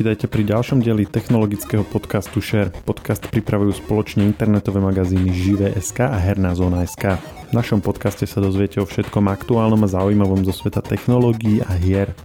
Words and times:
Vítajte 0.00 0.32
pri 0.32 0.48
ďalšom 0.48 0.80
dieli 0.80 1.04
technologického 1.04 1.84
podcastu 1.84 2.40
Share. 2.40 2.72
Podcast 2.88 3.20
pripravujú 3.28 3.84
spoločne 3.84 4.24
internetové 4.24 4.80
magazíny 4.80 5.28
Živé.sk 5.28 6.08
a 6.08 6.16
Herná 6.16 6.56
zóna.sk. 6.56 7.20
V 7.20 7.52
našom 7.52 7.84
podcaste 7.84 8.24
sa 8.24 8.40
dozviete 8.40 8.80
o 8.80 8.88
všetkom 8.88 9.28
aktuálnom 9.28 9.84
a 9.84 9.92
zaujímavom 9.92 10.40
zo 10.48 10.56
sveta 10.56 10.80
technológií 10.80 11.60
a 11.60 11.76
hier. 11.76 12.16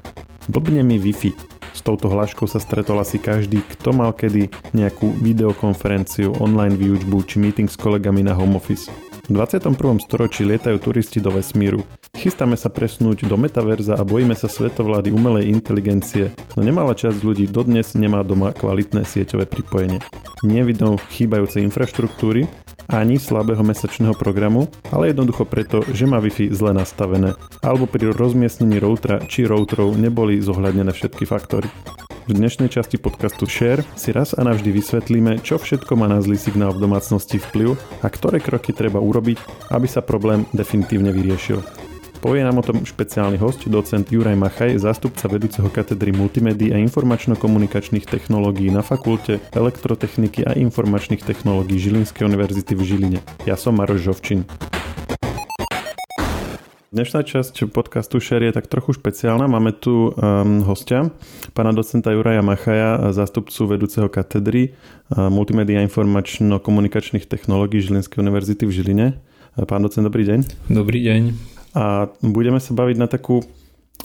Blbne 0.47 0.87
mi 0.87 0.95
Wi-Fi. 0.95 1.35
S 1.75 1.83
touto 1.83 2.07
hláškou 2.07 2.47
sa 2.47 2.63
stretol 2.63 2.95
asi 3.03 3.19
každý, 3.19 3.59
kto 3.59 3.91
mal 3.91 4.15
kedy 4.15 4.47
nejakú 4.71 5.11
videokonferenciu, 5.19 6.31
online 6.39 6.79
výučbu 6.79 7.27
či 7.27 7.43
meeting 7.43 7.67
s 7.67 7.75
kolegami 7.75 8.23
na 8.23 8.31
home 8.31 8.55
office. 8.55 8.87
V 9.25 9.33
21. 9.33 9.73
storočí 10.05 10.45
lietajú 10.45 10.77
turisti 10.77 11.17
do 11.17 11.33
vesmíru. 11.33 11.81
Chystáme 12.13 12.53
sa 12.53 12.69
presnúť 12.69 13.25
do 13.25 13.33
metaverza 13.41 13.97
a 13.97 14.05
bojíme 14.05 14.37
sa 14.37 14.45
svetovlády 14.45 15.09
umelej 15.09 15.49
inteligencie, 15.49 16.29
no 16.53 16.61
nemalá 16.61 16.93
časť 16.93 17.25
ľudí 17.25 17.49
dodnes 17.49 17.97
nemá 17.97 18.21
doma 18.21 18.53
kvalitné 18.53 19.01
sieťové 19.01 19.49
pripojenie. 19.49 19.97
Nie 20.45 20.61
vidnou 20.61 21.01
chýbajúcej 21.09 21.65
infraštruktúry, 21.65 22.45
ani 22.85 23.17
slabého 23.17 23.65
mesačného 23.65 24.13
programu, 24.13 24.69
ale 24.93 25.09
jednoducho 25.09 25.49
preto, 25.49 25.81
že 25.89 26.05
má 26.05 26.21
Wi-Fi 26.21 26.53
zle 26.53 26.77
nastavené, 26.77 27.33
alebo 27.65 27.89
pri 27.89 28.13
rozmiestnení 28.13 28.77
routera 28.77 29.25
či 29.25 29.49
routerov 29.49 29.97
neboli 29.97 30.37
zohľadnené 30.37 30.93
všetky 30.93 31.25
faktory. 31.25 31.65
V 32.25 32.33
dnešnej 32.33 32.73
časti 32.73 32.97
podcastu 32.97 33.45
Share 33.45 33.85
si 33.93 34.09
raz 34.09 34.33
a 34.33 34.41
navždy 34.41 34.73
vysvetlíme, 34.73 35.45
čo 35.45 35.61
všetko 35.61 35.93
má 35.93 36.09
na 36.09 36.25
zlý 36.25 36.41
signál 36.41 36.73
v 36.73 36.81
domácnosti 36.81 37.37
vplyv 37.37 37.77
a 38.01 38.09
ktoré 38.09 38.41
kroky 38.41 38.73
treba 38.73 38.97
urobiť, 38.97 39.69
aby 39.69 39.85
sa 39.85 40.01
problém 40.01 40.41
definitívne 40.49 41.13
vyriešil. 41.13 41.61
Povie 42.25 42.41
nám 42.41 42.57
o 42.57 42.65
tom 42.65 42.81
špeciálny 42.81 43.37
host, 43.37 43.69
docent 43.69 44.09
Juraj 44.09 44.33
Machaj, 44.41 44.81
zástupca 44.81 45.29
vedúceho 45.29 45.69
katedry 45.69 46.17
multimédií 46.17 46.73
a 46.73 46.81
informačno-komunikačných 46.81 48.09
technológií 48.09 48.73
na 48.73 48.81
fakulte 48.81 49.37
elektrotechniky 49.53 50.49
a 50.49 50.57
informačných 50.57 51.21
technológií 51.21 51.77
Žilinskej 51.77 52.25
univerzity 52.25 52.73
v 52.73 52.81
Žiline. 52.81 53.19
Ja 53.45 53.53
som 53.53 53.77
Maroš 53.77 54.01
Žovčin. 54.01 54.49
Dnešná 56.95 57.27
časť 57.27 57.75
podcastu 57.75 58.23
Share 58.23 58.47
je 58.47 58.55
tak 58.55 58.71
trochu 58.71 58.95
špeciálna. 58.95 59.51
Máme 59.51 59.75
tu 59.75 60.15
um, 60.15 60.63
hostia, 60.63 61.11
pána 61.51 61.75
docenta 61.75 62.15
Juraja 62.15 62.39
Machaja, 62.39 63.11
zástupcu 63.11 63.67
vedúceho 63.67 64.07
katedry 64.07 64.71
uh, 65.11 65.27
multimédia 65.27 65.83
informačno-komunikačných 65.83 67.27
technológií 67.27 67.83
Žilinskej 67.83 68.23
univerzity 68.23 68.63
v 68.63 68.71
Žiline. 68.71 69.07
Uh, 69.11 69.67
pán 69.67 69.83
docent, 69.83 70.07
dobrý 70.07 70.23
deň. 70.23 70.71
Dobrý 70.71 71.03
deň. 71.03 71.21
A 71.75 72.07
budeme 72.23 72.63
sa 72.63 72.71
baviť 72.71 72.95
na 72.95 73.11
takú 73.11 73.43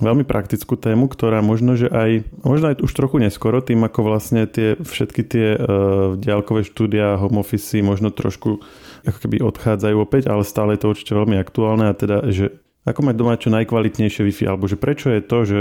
veľmi 0.03 0.27
praktickú 0.27 0.75
tému, 0.75 1.07
ktorá 1.07 1.47
možno, 1.47 1.79
že 1.79 1.87
aj, 1.87 2.27
možno 2.43 2.75
aj 2.75 2.83
už 2.83 2.91
trochu 2.91 3.23
neskoro, 3.23 3.63
tým 3.63 3.87
ako 3.87 4.03
vlastne 4.03 4.51
tie, 4.51 4.75
všetky 4.75 5.23
tie 5.31 5.47
uh, 5.55 6.19
diálkové 6.19 6.67
štúdia, 6.67 7.23
home 7.23 7.39
office 7.39 7.79
možno 7.87 8.11
trošku 8.11 8.59
ako 9.07 9.19
keby 9.23 9.47
odchádzajú 9.47 9.95
opäť, 9.95 10.27
ale 10.27 10.43
stále 10.43 10.75
je 10.75 10.83
to 10.83 10.91
určite 10.91 11.15
veľmi 11.15 11.39
aktuálne 11.39 11.87
a 11.87 11.95
teda, 11.95 12.27
že 12.35 12.59
ako 12.85 13.01
mať 13.05 13.15
doma 13.17 13.35
čo 13.37 13.53
najkvalitnejšie 13.53 14.23
Wi-Fi, 14.25 14.45
alebo 14.49 14.65
že 14.65 14.81
prečo 14.81 15.13
je 15.13 15.21
to, 15.21 15.39
že 15.45 15.59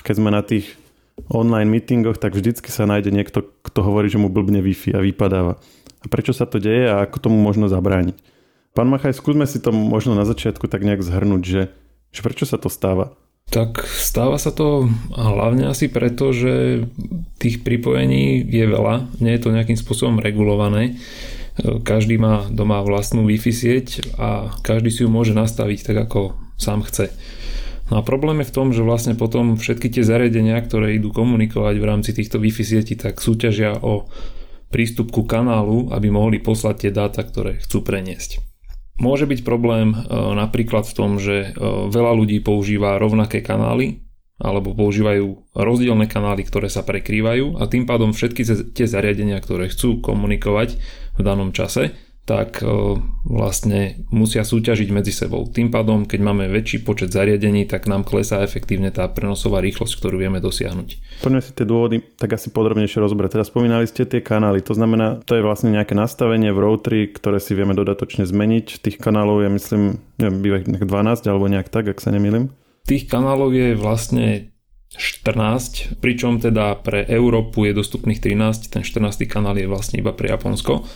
keď 0.00 0.14
sme 0.16 0.30
na 0.32 0.40
tých 0.40 0.76
online 1.30 1.70
meetingoch, 1.70 2.18
tak 2.18 2.34
vždycky 2.34 2.72
sa 2.72 2.88
nájde 2.88 3.14
niekto, 3.14 3.46
kto 3.62 3.80
hovorí, 3.84 4.10
že 4.10 4.18
mu 4.18 4.32
blbne 4.32 4.64
Wi-Fi 4.64 4.96
a 4.96 5.04
vypadáva. 5.04 5.60
A 6.04 6.06
prečo 6.10 6.36
sa 6.36 6.44
to 6.44 6.60
deje 6.60 6.90
a 6.90 7.06
ako 7.06 7.30
tomu 7.30 7.38
možno 7.40 7.70
zabrániť? 7.70 8.16
Pán 8.74 8.90
Machaj, 8.90 9.14
skúsme 9.14 9.46
si 9.46 9.62
to 9.62 9.70
možno 9.70 10.18
na 10.18 10.26
začiatku 10.26 10.66
tak 10.66 10.82
nejak 10.82 11.00
zhrnúť, 11.00 11.42
že, 11.46 11.62
že 12.10 12.20
prečo 12.26 12.44
sa 12.44 12.58
to 12.58 12.66
stáva? 12.66 13.14
Tak 13.52 13.86
stáva 13.86 14.40
sa 14.40 14.50
to 14.50 14.90
hlavne 15.14 15.68
asi 15.70 15.86
preto, 15.86 16.34
že 16.34 16.84
tých 17.38 17.62
pripojení 17.62 18.42
je 18.42 18.66
veľa, 18.66 19.20
nie 19.22 19.36
je 19.36 19.42
to 19.46 19.54
nejakým 19.54 19.78
spôsobom 19.78 20.18
regulované. 20.18 20.98
Každý 21.62 22.18
má 22.18 22.50
doma 22.50 22.82
vlastnú 22.82 23.22
Wi-Fi 23.30 23.52
sieť 23.54 23.86
a 24.18 24.50
každý 24.66 24.90
si 24.90 25.00
ju 25.06 25.08
môže 25.12 25.38
nastaviť 25.38 25.78
tak, 25.86 26.10
ako 26.10 26.34
sám 26.56 26.86
chce. 26.86 27.14
No 27.92 28.00
a 28.00 28.02
problém 28.02 28.40
je 28.40 28.48
v 28.48 28.54
tom, 28.56 28.68
že 28.72 28.80
vlastne 28.80 29.12
potom 29.12 29.60
všetky 29.60 29.92
tie 29.92 30.04
zariadenia, 30.06 30.56
ktoré 30.64 30.96
idú 30.96 31.12
komunikovať 31.12 31.74
v 31.76 31.84
rámci 31.84 32.10
týchto 32.16 32.40
Wi-Fi 32.40 32.64
sietí, 32.64 32.96
tak 32.96 33.20
súťažia 33.20 33.76
o 33.76 34.08
prístup 34.72 35.12
ku 35.12 35.28
kanálu, 35.28 35.92
aby 35.92 36.08
mohli 36.08 36.40
poslať 36.40 36.88
tie 36.88 36.90
dáta, 36.90 37.20
ktoré 37.22 37.60
chcú 37.60 37.84
preniesť. 37.84 38.40
Môže 38.98 39.26
byť 39.26 39.42
problém 39.42 39.92
e, 39.92 39.96
napríklad 40.38 40.86
v 40.86 40.96
tom, 40.96 41.10
že 41.18 41.50
e, 41.50 41.58
veľa 41.90 42.12
ľudí 42.14 42.38
používa 42.40 42.96
rovnaké 42.96 43.42
kanály 43.42 44.02
alebo 44.38 44.74
používajú 44.74 45.54
rozdielne 45.54 46.10
kanály, 46.10 46.42
ktoré 46.42 46.66
sa 46.66 46.82
prekrývajú 46.82 47.58
a 47.58 47.70
tým 47.70 47.86
pádom 47.86 48.10
všetky 48.10 48.74
tie 48.74 48.86
zariadenia, 48.86 49.38
ktoré 49.38 49.70
chcú 49.70 50.02
komunikovať 50.02 50.74
v 51.14 51.20
danom 51.22 51.54
čase, 51.54 51.94
tak 52.24 52.64
e, 52.64 52.68
vlastne 53.28 54.00
musia 54.08 54.48
súťažiť 54.48 54.88
medzi 54.88 55.12
sebou. 55.12 55.44
Tým 55.44 55.68
pádom, 55.68 56.08
keď 56.08 56.20
máme 56.24 56.48
väčší 56.48 56.80
počet 56.80 57.12
zariadení, 57.12 57.68
tak 57.68 57.84
nám 57.84 58.08
klesá 58.08 58.40
efektívne 58.40 58.88
tá 58.88 59.04
prenosová 59.12 59.60
rýchlosť, 59.60 59.92
ktorú 60.00 60.24
vieme 60.24 60.40
dosiahnuť. 60.40 61.20
Poďme 61.20 61.40
si 61.44 61.52
tie 61.52 61.68
dôvody 61.68 62.00
tak 62.16 62.32
asi 62.32 62.48
podrobnejšie 62.48 63.04
rozbrať. 63.04 63.36
Teda 63.36 63.44
spomínali 63.44 63.84
ste 63.84 64.08
tie 64.08 64.24
kanály, 64.24 64.64
to 64.64 64.72
znamená, 64.72 65.20
to 65.28 65.36
je 65.36 65.44
vlastne 65.44 65.76
nejaké 65.76 65.92
nastavenie 65.92 66.48
v 66.48 66.62
routeri, 66.64 67.00
ktoré 67.12 67.36
si 67.36 67.52
vieme 67.52 67.76
dodatočne 67.76 68.24
zmeniť. 68.24 68.80
Tých 68.80 68.96
kanálov 68.96 69.44
je 69.44 69.50
myslím, 69.52 69.82
neviem, 70.16 70.38
býva 70.40 70.58
12 70.64 71.28
alebo 71.28 71.44
nejak 71.52 71.68
tak, 71.68 71.92
ak 71.92 72.00
sa 72.00 72.08
nemýlim. 72.08 72.48
Tých 72.88 73.04
kanálov 73.08 73.52
je 73.52 73.76
vlastne 73.76 74.54
14, 74.96 75.98
pričom 75.98 76.38
teda 76.38 76.78
pre 76.80 77.04
Európu 77.04 77.66
je 77.66 77.76
dostupných 77.76 78.22
13, 78.22 78.70
ten 78.70 78.82
14. 78.86 79.26
kanál 79.26 79.58
je 79.58 79.66
vlastne 79.66 79.98
iba 79.98 80.14
pre 80.14 80.30
Japonsko. 80.30 80.86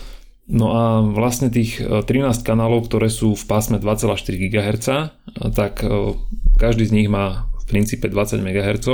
No 0.48 0.72
a 0.72 1.04
vlastne 1.04 1.52
tých 1.52 1.76
13 1.76 2.08
e, 2.08 2.32
kanálov, 2.40 2.88
ktoré 2.88 3.12
sú 3.12 3.36
v 3.36 3.44
pásme 3.44 3.76
2,4 3.76 4.16
GHz, 4.48 4.88
tak 5.52 5.84
e, 5.84 6.16
každý 6.56 6.88
z 6.88 6.92
nich 6.96 7.08
má 7.12 7.52
v 7.60 7.64
princípe 7.68 8.08
20 8.08 8.40
MHz, 8.40 8.88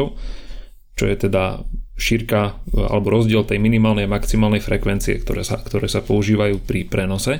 čo 0.98 1.04
je 1.06 1.14
teda 1.14 1.62
šírka 1.94 2.59
e, 2.75 2.82
alebo 2.82 3.14
rozdiel 3.14 3.47
tej 3.47 3.62
minimálnej 3.62 4.10
a 4.10 4.14
maximálnej 4.19 4.59
frekvencie, 4.59 5.22
ktoré 5.22 5.47
sa, 5.47 5.62
ktoré 5.62 5.87
sa 5.87 6.03
používajú 6.03 6.59
pri 6.59 6.91
prenose. 6.91 7.38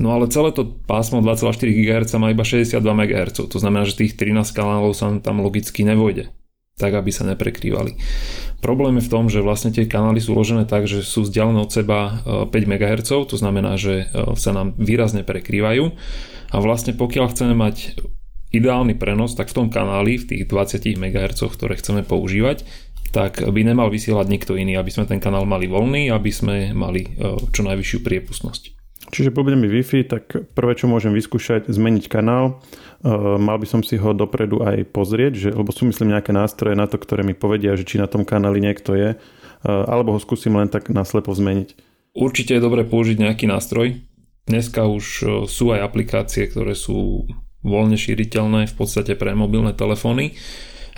No 0.00 0.16
ale 0.16 0.32
celé 0.32 0.56
to 0.56 0.64
pásmo 0.88 1.20
2,4 1.20 1.52
GHz 1.76 2.16
má 2.16 2.32
iba 2.32 2.48
62 2.48 2.80
MHz, 2.80 3.52
to 3.52 3.58
znamená, 3.60 3.84
že 3.84 4.00
tých 4.00 4.16
13 4.16 4.48
kanálov 4.56 4.96
sa 4.96 5.12
tam 5.20 5.44
logicky 5.44 5.84
nevojde 5.84 6.32
tak 6.76 6.92
aby 6.96 7.10
sa 7.12 7.28
neprekrývali. 7.28 7.98
Problém 8.62 8.98
je 8.98 9.06
v 9.06 9.12
tom, 9.12 9.24
že 9.26 9.42
vlastne 9.42 9.74
tie 9.74 9.90
kanály 9.90 10.22
sú 10.22 10.38
uložené 10.38 10.64
tak, 10.64 10.86
že 10.86 11.02
sú 11.02 11.26
vzdialené 11.26 11.58
od 11.58 11.70
seba 11.74 12.22
5 12.46 12.52
e, 12.52 12.66
MHz, 12.66 13.10
to 13.26 13.36
znamená, 13.36 13.74
že 13.74 14.06
e, 14.06 14.34
sa 14.38 14.54
nám 14.54 14.78
výrazne 14.78 15.26
prekrývajú 15.26 15.84
a 16.52 16.56
vlastne 16.62 16.94
pokiaľ 16.94 17.26
chceme 17.34 17.54
mať 17.58 17.98
ideálny 18.52 18.94
prenos, 18.94 19.34
tak 19.34 19.48
v 19.48 19.56
tom 19.64 19.68
kanáli, 19.72 20.20
v 20.20 20.28
tých 20.28 20.42
20 20.46 20.84
MHz, 21.00 21.40
ktoré 21.40 21.74
chceme 21.80 22.04
používať, 22.04 22.68
tak 23.12 23.44
by 23.44 23.60
nemal 23.60 23.92
vysielať 23.92 24.26
nikto 24.28 24.56
iný, 24.56 24.80
aby 24.80 24.88
sme 24.88 25.04
ten 25.04 25.20
kanál 25.20 25.44
mali 25.44 25.68
voľný, 25.68 26.08
aby 26.08 26.30
sme 26.32 26.72
mali 26.72 27.12
e, 27.12 27.36
čo 27.52 27.60
najvyššiu 27.64 27.98
priepustnosť. 28.00 28.81
Čiže 29.12 29.28
pobudem 29.28 29.60
mi 29.60 29.68
Wi-Fi, 29.68 30.08
tak 30.08 30.24
prvé, 30.56 30.72
čo 30.72 30.88
môžem 30.88 31.12
vyskúšať, 31.12 31.68
zmeniť 31.68 32.08
kanál. 32.08 32.64
Uh, 33.04 33.36
mal 33.36 33.60
by 33.60 33.68
som 33.68 33.84
si 33.84 34.00
ho 34.00 34.16
dopredu 34.16 34.64
aj 34.64 34.88
pozrieť, 34.88 35.32
že, 35.36 35.48
lebo 35.52 35.68
sú 35.68 35.84
myslím 35.84 36.16
nejaké 36.16 36.32
nástroje 36.32 36.72
na 36.72 36.88
to, 36.88 36.96
ktoré 36.96 37.20
mi 37.20 37.36
povedia, 37.36 37.76
že 37.76 37.84
či 37.84 38.00
na 38.00 38.08
tom 38.08 38.24
kanáli 38.24 38.64
niekto 38.64 38.96
je, 38.96 39.12
uh, 39.12 39.84
alebo 39.84 40.16
ho 40.16 40.18
skúsim 40.18 40.56
len 40.56 40.72
tak 40.72 40.88
naslepo 40.88 41.28
zmeniť. 41.28 41.76
Určite 42.16 42.56
je 42.56 42.64
dobre 42.64 42.88
použiť 42.88 43.20
nejaký 43.20 43.44
nástroj. 43.52 44.00
Dneska 44.48 44.88
už 44.88 45.04
uh, 45.04 45.28
sú 45.44 45.76
aj 45.76 45.84
aplikácie, 45.84 46.48
ktoré 46.48 46.72
sú 46.72 47.28
voľne 47.60 48.00
šíriteľné 48.00 48.64
v 48.64 48.74
podstate 48.74 49.14
pre 49.14 49.38
mobilné 49.38 49.70
telefóny, 49.70 50.34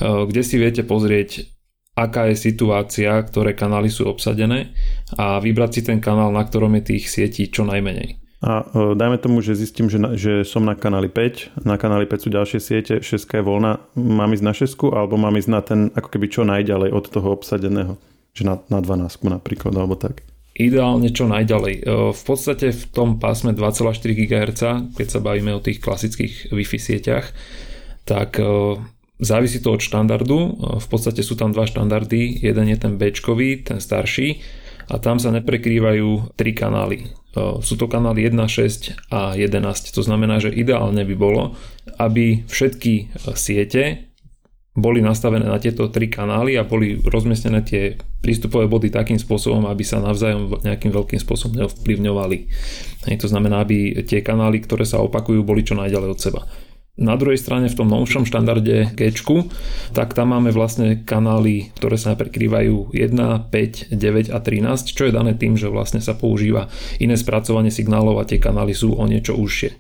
kde 0.01 0.41
si 0.41 0.57
viete 0.57 0.81
pozrieť 0.81 1.54
aká 1.95 2.27
je 2.31 2.37
situácia, 2.51 3.23
ktoré 3.23 3.55
kanály 3.55 3.87
sú 3.91 4.11
obsadené 4.11 4.75
a 5.15 5.39
vybrať 5.39 5.71
si 5.79 5.81
ten 5.87 6.03
kanál, 6.03 6.35
na 6.35 6.43
ktorom 6.43 6.75
je 6.79 6.95
tých 6.95 7.07
sietí 7.07 7.47
čo 7.47 7.63
najmenej. 7.63 8.19
A 8.45 8.61
e, 8.61 8.93
dajme 8.93 9.17
tomu, 9.17 9.41
že 9.41 9.57
zistím, 9.57 9.89
že, 9.89 9.97
na, 9.97 10.19
že 10.19 10.45
som 10.45 10.61
na 10.67 10.77
kanáli 10.77 11.09
5, 11.09 11.65
na 11.65 11.81
kanáli 11.81 12.05
5 12.05 12.25
sú 12.27 12.29
ďalšie 12.29 12.61
siete, 12.61 12.95
6 13.01 13.25
je 13.25 13.41
voľná, 13.41 13.81
mám 13.97 14.35
ísť 14.37 14.45
na 14.45 14.53
6 14.53 14.93
alebo 14.93 15.17
mám 15.17 15.33
ísť 15.39 15.49
na 15.49 15.61
ten 15.65 15.81
ako 15.97 16.09
keby 16.13 16.27
čo 16.29 16.43
najďalej 16.45 16.93
od 16.93 17.05
toho 17.09 17.33
obsadeného, 17.33 17.97
že 18.37 18.45
na, 18.45 18.61
na 18.69 18.85
12 18.85 19.09
napríklad 19.33 19.73
alebo 19.73 19.97
tak. 19.97 20.27
Ideálne 20.55 21.09
čo 21.09 21.25
najďalej. 21.25 21.75
E, 21.81 21.83
v 22.13 22.23
podstate 22.27 22.75
v 22.75 22.85
tom 22.93 23.17
pásme 23.17 23.57
2,4 23.57 23.97
GHz, 24.13 24.63
keď 24.93 25.07
sa 25.09 25.25
bavíme 25.25 25.55
o 25.57 25.65
tých 25.65 25.81
klasických 25.81 26.53
Wi-Fi 26.53 26.79
sieťach, 26.79 27.33
tak 28.05 28.37
e, 28.37 28.77
Závisí 29.25 29.65
to 29.65 29.73
od 29.73 29.81
štandardu, 29.81 30.61
v 30.85 30.87
podstate 30.93 31.25
sú 31.25 31.33
tam 31.33 31.57
dva 31.57 31.65
štandardy, 31.65 32.45
jeden 32.45 32.69
je 32.69 32.77
ten 32.77 33.01
b 33.01 33.09
ten 33.65 33.81
starší 33.81 34.45
a 34.93 35.01
tam 35.01 35.17
sa 35.17 35.33
neprekrývajú 35.33 36.37
tri 36.37 36.53
kanály. 36.53 37.09
Sú 37.65 37.81
to 37.81 37.89
kanály 37.89 38.29
1, 38.29 38.37
6 38.37 39.09
a 39.09 39.33
11. 39.33 39.97
To 39.97 40.03
znamená, 40.05 40.45
že 40.45 40.53
ideálne 40.53 41.03
by 41.09 41.17
bolo, 41.17 41.57
aby 41.97 42.45
všetky 42.45 43.17
siete 43.33 44.13
boli 44.75 44.99
nastavené 45.01 45.47
na 45.47 45.57
tieto 45.63 45.87
tri 45.89 46.11
kanály 46.11 46.59
a 46.59 46.67
boli 46.67 46.99
rozmiestnené 46.99 47.63
tie 47.63 47.95
prístupové 48.23 48.67
body 48.67 48.91
takým 48.91 49.19
spôsobom, 49.23 49.65
aby 49.71 49.87
sa 49.87 50.03
navzájom 50.03 50.67
nejakým 50.67 50.91
veľkým 50.91 51.19
spôsobom 51.23 51.65
neovplyvňovali. 51.65 52.39
To 53.19 53.27
znamená, 53.31 53.63
aby 53.63 54.05
tie 54.05 54.21
kanály, 54.21 54.61
ktoré 54.63 54.83
sa 54.83 55.01
opakujú, 55.01 55.47
boli 55.47 55.63
čo 55.63 55.79
najďalej 55.79 56.09
od 56.11 56.21
seba. 56.21 56.43
Na 56.95 57.19
druhej 57.19 57.43
strane 57.43 57.67
v 57.67 57.75
tom 57.75 57.91
novšom 57.91 58.23
štandarde 58.23 58.95
G, 58.95 59.03
tak 59.91 60.15
tam 60.15 60.31
máme 60.31 60.55
vlastne 60.55 61.03
kanály, 61.03 61.75
ktoré 61.75 61.99
sa 61.99 62.15
prekrývajú 62.15 62.95
1, 62.95 63.51
5, 63.51 63.91
9 63.91 64.31
a 64.31 64.39
13, 64.39 64.95
čo 64.95 65.11
je 65.11 65.13
dané 65.13 65.35
tým, 65.35 65.59
že 65.59 65.67
vlastne 65.75 65.99
sa 65.99 66.15
používa 66.15 66.71
iné 67.03 67.19
spracovanie 67.19 67.75
signálov 67.75 68.23
a 68.23 68.29
tie 68.31 68.39
kanály 68.39 68.79
sú 68.79 68.95
o 68.95 69.05
niečo 69.11 69.35
užšie. 69.35 69.75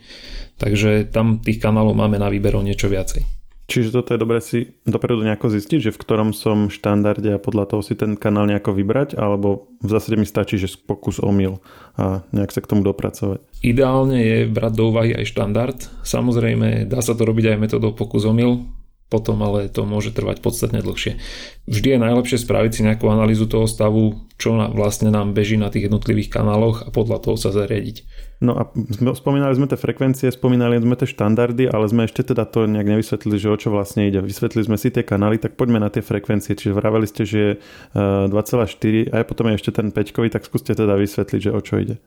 Takže 0.58 1.14
tam 1.14 1.38
tých 1.38 1.62
kanálov 1.62 1.94
máme 1.94 2.19
na 2.19 2.26
výber 2.26 2.58
o 2.58 2.66
niečo 2.66 2.90
viacej. 2.90 3.44
Čiže 3.64 3.96
toto 3.96 4.12
je 4.12 4.20
dobré 4.20 4.44
si 4.44 4.76
dopredu 4.84 5.25
nejako 5.25 5.49
zistiť, 5.49 5.88
že 5.88 5.94
v 5.96 6.00
ktorom 6.05 6.37
som 6.37 6.69
štandarde 6.69 7.32
a 7.32 7.40
podľa 7.40 7.72
toho 7.72 7.81
si 7.81 7.96
ten 7.96 8.12
kanál 8.12 8.44
nejako 8.44 8.76
vybrať, 8.76 9.16
alebo 9.16 9.72
v 9.81 9.88
zásade 9.88 10.20
mi 10.20 10.28
stačí, 10.28 10.61
že 10.61 10.76
pokus 10.76 11.16
omyl 11.16 11.64
a 11.96 12.28
nejak 12.37 12.52
sa 12.52 12.61
k 12.61 12.69
tomu 12.69 12.84
dopracovať. 12.84 13.40
Ideálne 13.64 14.20
je 14.20 14.38
brať 14.52 14.72
do 14.76 14.93
úvahy 14.93 15.16
aj 15.16 15.32
štandard. 15.32 15.78
Samozrejme, 16.05 16.84
dá 16.84 17.00
sa 17.00 17.16
to 17.16 17.25
robiť 17.25 17.56
aj 17.56 17.61
metodou 17.61 17.96
pokus 17.96 18.28
omyl, 18.28 18.69
potom 19.08 19.40
ale 19.40 19.72
to 19.72 19.88
môže 19.88 20.12
trvať 20.12 20.44
podstatne 20.44 20.84
dlhšie. 20.84 21.17
Vždy 21.64 21.88
je 21.96 22.05
najlepšie 22.05 22.38
spraviť 22.44 22.72
si 22.75 22.81
nejakú 22.84 23.08
analýzu 23.08 23.49
toho 23.49 23.64
stavu, 23.64 24.28
čo 24.37 24.60
vlastne 24.76 25.08
nám 25.08 25.32
beží 25.32 25.56
na 25.56 25.72
tých 25.72 25.88
jednotlivých 25.88 26.34
kanáloch 26.34 26.84
a 26.84 26.93
podľa 26.93 27.22
toho 27.22 27.37
sa 27.40 27.49
zariadiť. 27.49 28.05
No 28.42 28.58
a 28.58 28.66
spomínali 29.14 29.54
sme 29.54 29.70
tie 29.70 29.78
frekvencie, 29.78 30.26
spomínali 30.34 30.82
sme 30.82 30.98
tie 30.98 31.06
štandardy, 31.06 31.70
ale 31.70 31.86
sme 31.86 32.10
ešte 32.10 32.34
teda 32.34 32.42
to 32.50 32.66
nejak 32.66 32.90
nevysvetlili, 32.90 33.36
že 33.38 33.48
o 33.52 33.56
čo 33.56 33.70
vlastne 33.70 34.10
ide. 34.10 34.19
Vysvetlili 34.19 34.66
sme 34.66 34.76
si 34.81 34.90
tie 34.90 35.06
kanály, 35.06 35.38
tak 35.38 35.54
poďme 35.54 35.78
na 35.78 35.86
tie 35.88 36.02
frekvencie. 36.02 36.58
Čiže 36.58 36.75
vraveli 36.75 37.06
ste, 37.06 37.22
že 37.22 37.38
je 37.38 37.50
2,4 37.94 38.34
e, 38.34 39.14
a 39.14 39.22
potom 39.22 39.54
ešte 39.54 39.70
ten 39.70 39.94
5, 39.94 40.34
tak 40.34 40.42
skúste 40.42 40.75
teda 40.75 40.98
vysvetliť, 40.98 41.40
že 41.40 41.50
o 41.54 41.60
čo 41.62 41.78
ide. 41.78 42.02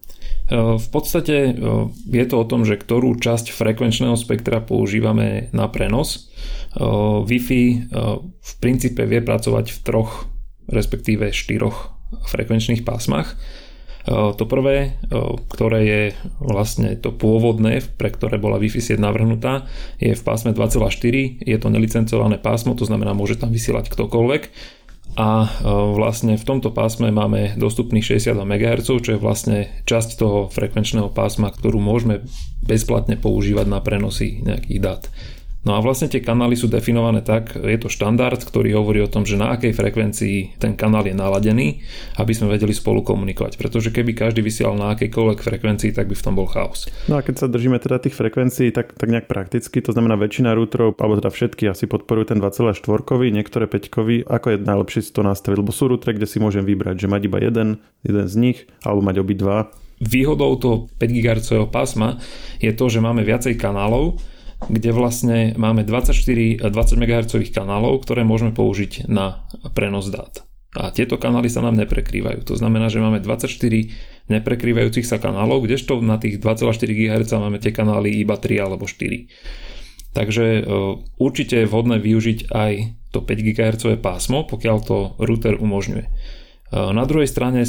E, 0.52 0.76
v 0.76 0.88
podstate 0.92 1.36
e, 1.36 1.52
je 2.12 2.26
to 2.28 2.36
o 2.44 2.46
tom, 2.50 2.68
že 2.68 2.76
ktorú 2.76 3.16
časť 3.16 3.56
frekvenčného 3.56 4.20
spektra 4.20 4.60
používame 4.60 5.48
na 5.56 5.72
prenos. 5.72 6.28
Wi-Fi 6.78 7.64
v 8.38 8.52
princípe 8.62 9.02
vie 9.10 9.24
pracovať 9.24 9.74
v 9.74 9.80
troch, 9.82 10.30
respektíve 10.70 11.34
štyroch 11.34 11.98
frekvenčných 12.30 12.86
pásmach. 12.86 13.34
To 14.08 14.44
prvé, 14.48 14.96
ktoré 15.52 15.80
je 15.84 16.02
vlastne 16.40 16.96
to 16.96 17.12
pôvodné, 17.12 17.84
pre 18.00 18.08
ktoré 18.08 18.40
bola 18.40 18.56
Wi-Fi 18.56 18.80
sieť 18.80 19.04
navrhnutá, 19.04 19.68
je 20.00 20.16
v 20.16 20.24
pásme 20.24 20.56
2,4. 20.56 21.44
Je 21.44 21.58
to 21.60 21.68
nelicencované 21.68 22.40
pásmo, 22.40 22.72
to 22.72 22.88
znamená, 22.88 23.12
môže 23.12 23.36
tam 23.36 23.52
vysielať 23.52 23.92
ktokoľvek. 23.92 24.44
A 25.18 25.50
vlastne 25.98 26.38
v 26.38 26.46
tomto 26.46 26.70
pásme 26.70 27.10
máme 27.10 27.58
dostupných 27.58 28.06
62 28.06 28.38
MHz, 28.38 28.88
čo 29.02 29.12
je 29.18 29.20
vlastne 29.20 29.68
časť 29.90 30.10
toho 30.16 30.46
frekvenčného 30.54 31.10
pásma, 31.10 31.50
ktorú 31.50 31.82
môžeme 31.82 32.24
bezplatne 32.62 33.18
používať 33.18 33.66
na 33.66 33.82
prenosy 33.82 34.46
nejakých 34.46 34.80
dát. 34.80 35.04
No 35.68 35.76
a 35.76 35.84
vlastne 35.84 36.08
tie 36.08 36.24
kanály 36.24 36.56
sú 36.56 36.72
definované 36.72 37.20
tak, 37.20 37.60
je 37.60 37.76
to 37.76 37.92
štandard, 37.92 38.40
ktorý 38.40 38.80
hovorí 38.80 39.04
o 39.04 39.12
tom, 39.12 39.28
že 39.28 39.36
na 39.36 39.52
akej 39.52 39.76
frekvencii 39.76 40.64
ten 40.64 40.80
kanál 40.80 41.04
je 41.04 41.12
naladený, 41.12 41.84
aby 42.16 42.32
sme 42.32 42.48
vedeli 42.48 42.72
spolu 42.72 43.04
komunikovať. 43.04 43.60
Pretože 43.60 43.92
keby 43.92 44.16
každý 44.16 44.40
vysielal 44.40 44.80
na 44.80 44.96
akejkoľvek 44.96 45.44
frekvencii, 45.44 45.92
tak 45.92 46.08
by 46.08 46.16
v 46.16 46.24
tom 46.24 46.40
bol 46.40 46.48
chaos. 46.48 46.88
No 47.12 47.20
a 47.20 47.22
keď 47.22 47.36
sa 47.44 47.52
držíme 47.52 47.84
teda 47.84 48.00
tých 48.00 48.16
frekvencií, 48.16 48.72
tak, 48.72 48.96
tak 48.96 49.12
nejak 49.12 49.28
prakticky, 49.28 49.84
to 49.84 49.92
znamená 49.92 50.16
väčšina 50.16 50.56
routerov, 50.56 50.96
alebo 51.04 51.20
teda 51.20 51.36
všetky 51.36 51.68
asi 51.68 51.84
podporujú 51.84 52.32
ten 52.32 52.40
2,4, 52.40 52.80
niektoré 53.28 53.68
5 53.68 54.24
ako 54.24 54.48
je 54.48 54.58
najlepšie 54.64 55.04
si 55.04 55.12
to 55.12 55.20
nastaviť, 55.28 55.60
lebo 55.60 55.76
sú 55.76 55.92
routery, 55.92 56.16
kde 56.16 56.32
si 56.32 56.40
môžem 56.40 56.64
vybrať, 56.64 56.96
že 56.96 57.12
mať 57.12 57.22
iba 57.28 57.44
jeden, 57.44 57.84
jeden 58.08 58.26
z 58.32 58.36
nich, 58.40 58.58
alebo 58.88 59.04
mať 59.04 59.20
obidva. 59.20 59.68
Výhodou 60.00 60.56
toho 60.56 60.88
5 60.96 61.12
GHz 61.12 61.50
pásma 61.68 62.24
je 62.64 62.72
to, 62.72 62.88
že 62.88 63.04
máme 63.04 63.28
viacej 63.28 63.60
kanálov, 63.60 64.16
kde 64.66 64.90
vlastne 64.90 65.54
máme 65.54 65.86
24 65.86 66.66
20 66.66 66.98
MHz 66.98 67.34
kanálov, 67.54 68.02
ktoré 68.02 68.26
môžeme 68.26 68.52
použiť 68.58 69.06
na 69.06 69.46
prenos 69.78 70.10
dát. 70.10 70.48
A 70.78 70.94
tieto 70.94 71.18
kanály 71.18 71.50
sa 71.50 71.64
nám 71.64 71.80
neprekrývajú. 71.80 72.46
To 72.50 72.56
znamená, 72.60 72.92
že 72.92 73.02
máme 73.02 73.24
24 73.24 73.50
neprekrývajúcich 74.28 75.08
sa 75.08 75.18
kanálov, 75.18 75.66
kdežto 75.66 75.98
na 76.04 76.20
tých 76.20 76.38
2,4 76.38 76.74
GHz 76.86 77.32
máme 77.40 77.58
tie 77.58 77.72
kanály 77.74 78.22
iba 78.22 78.36
3 78.36 78.62
alebo 78.62 78.86
4. 78.86 80.14
Takže 80.14 80.46
e, 80.46 80.62
určite 81.18 81.64
je 81.64 81.70
vhodné 81.70 82.02
využiť 82.02 82.52
aj 82.52 82.72
to 83.14 83.24
5 83.24 83.48
GHz 83.48 83.84
pásmo, 84.02 84.44
pokiaľ 84.46 84.78
to 84.84 84.98
router 85.22 85.56
umožňuje. 85.56 86.06
E, 86.06 86.12
na 86.74 87.04
druhej 87.08 87.30
strane 87.30 87.64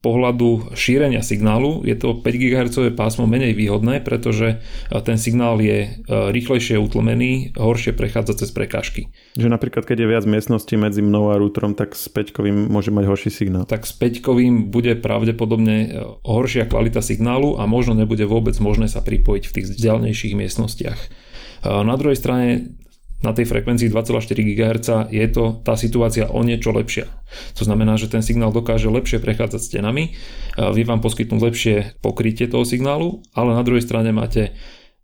pohľadu 0.00 0.72
šírenia 0.72 1.20
signálu 1.20 1.84
je 1.84 1.92
to 1.92 2.16
5 2.16 2.24
GHz 2.24 2.76
pásmo 2.96 3.28
menej 3.28 3.52
výhodné, 3.52 4.00
pretože 4.00 4.56
e, 4.56 4.96
ten 5.04 5.20
signál 5.20 5.60
je 5.60 5.78
e, 5.84 5.88
rýchlejšie 6.08 6.80
utlmený, 6.80 7.52
horšie 7.52 7.92
prechádza 7.92 8.40
cez 8.44 8.50
prekážky. 8.50 9.12
Že 9.36 9.52
napríklad, 9.52 9.84
keď 9.84 9.96
je 10.00 10.08
viac 10.08 10.24
miestností 10.24 10.80
medzi 10.80 11.04
mnou 11.04 11.28
a 11.32 11.36
routerom, 11.36 11.76
tak 11.76 11.92
s 11.92 12.08
5 12.08 12.32
môže 12.72 12.88
mať 12.88 13.04
horší 13.12 13.30
signál. 13.30 13.68
Tak 13.68 13.84
s 13.84 13.92
5 13.92 14.72
bude 14.72 14.96
pravdepodobne 14.96 15.76
e, 15.84 15.88
horšia 16.24 16.64
kvalita 16.64 17.04
signálu 17.04 17.60
a 17.60 17.68
možno 17.68 17.92
nebude 17.92 18.24
vôbec 18.24 18.56
možné 18.56 18.88
sa 18.88 19.04
pripojiť 19.04 19.44
v 19.44 19.54
tých 19.54 19.66
vzdialnejších 19.68 20.32
miestnostiach. 20.32 21.00
Na 21.60 21.92
druhej 22.00 22.16
strane 22.16 22.72
na 23.20 23.36
tej 23.36 23.44
frekvencii 23.44 23.92
2,4 23.92 24.32
GHz 24.32 24.88
je 25.12 25.26
to 25.28 25.60
tá 25.60 25.76
situácia 25.76 26.28
o 26.32 26.40
niečo 26.40 26.72
lepšia. 26.72 27.04
To 27.60 27.68
znamená, 27.68 28.00
že 28.00 28.08
ten 28.08 28.24
signál 28.24 28.48
dokáže 28.48 28.88
lepšie 28.88 29.20
prechádzať 29.20 29.60
stenami, 29.60 30.16
vie 30.56 30.84
vám 30.88 31.04
poskytnúť 31.04 31.40
lepšie 31.40 31.74
pokrytie 32.00 32.48
toho 32.48 32.64
signálu, 32.64 33.20
ale 33.36 33.52
na 33.52 33.60
druhej 33.60 33.84
strane 33.84 34.08
máte 34.10 34.56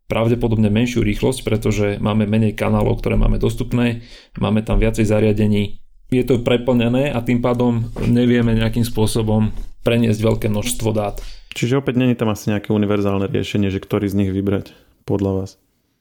pravdepodobne 0.09 0.73
menšiu 0.73 1.05
rýchlosť, 1.05 1.45
pretože 1.45 1.87
máme 2.01 2.25
menej 2.25 2.57
kanálov, 2.57 3.05
ktoré 3.05 3.21
máme 3.21 3.37
dostupné, 3.37 4.07
máme 4.39 4.65
tam 4.65 4.81
viacej 4.81 5.03
zariadení, 5.03 5.83
je 6.07 6.23
to 6.23 6.39
preplnené 6.47 7.11
a 7.11 7.19
tým 7.19 7.43
pádom 7.43 7.91
nevieme 8.07 8.55
nejakým 8.55 8.87
spôsobom 8.87 9.51
preniesť 9.83 10.23
veľké 10.23 10.47
množstvo 10.47 10.95
dát. 10.95 11.19
Čiže 11.53 11.83
opäť 11.83 11.99
není 11.99 12.15
tam 12.15 12.31
asi 12.31 12.55
nejaké 12.55 12.71
univerzálne 12.71 13.27
riešenie, 13.27 13.75
že 13.75 13.83
ktorý 13.83 14.07
z 14.07 14.19
nich 14.23 14.31
vybrať 14.31 14.71
podľa 15.03 15.33
vás? 15.43 15.51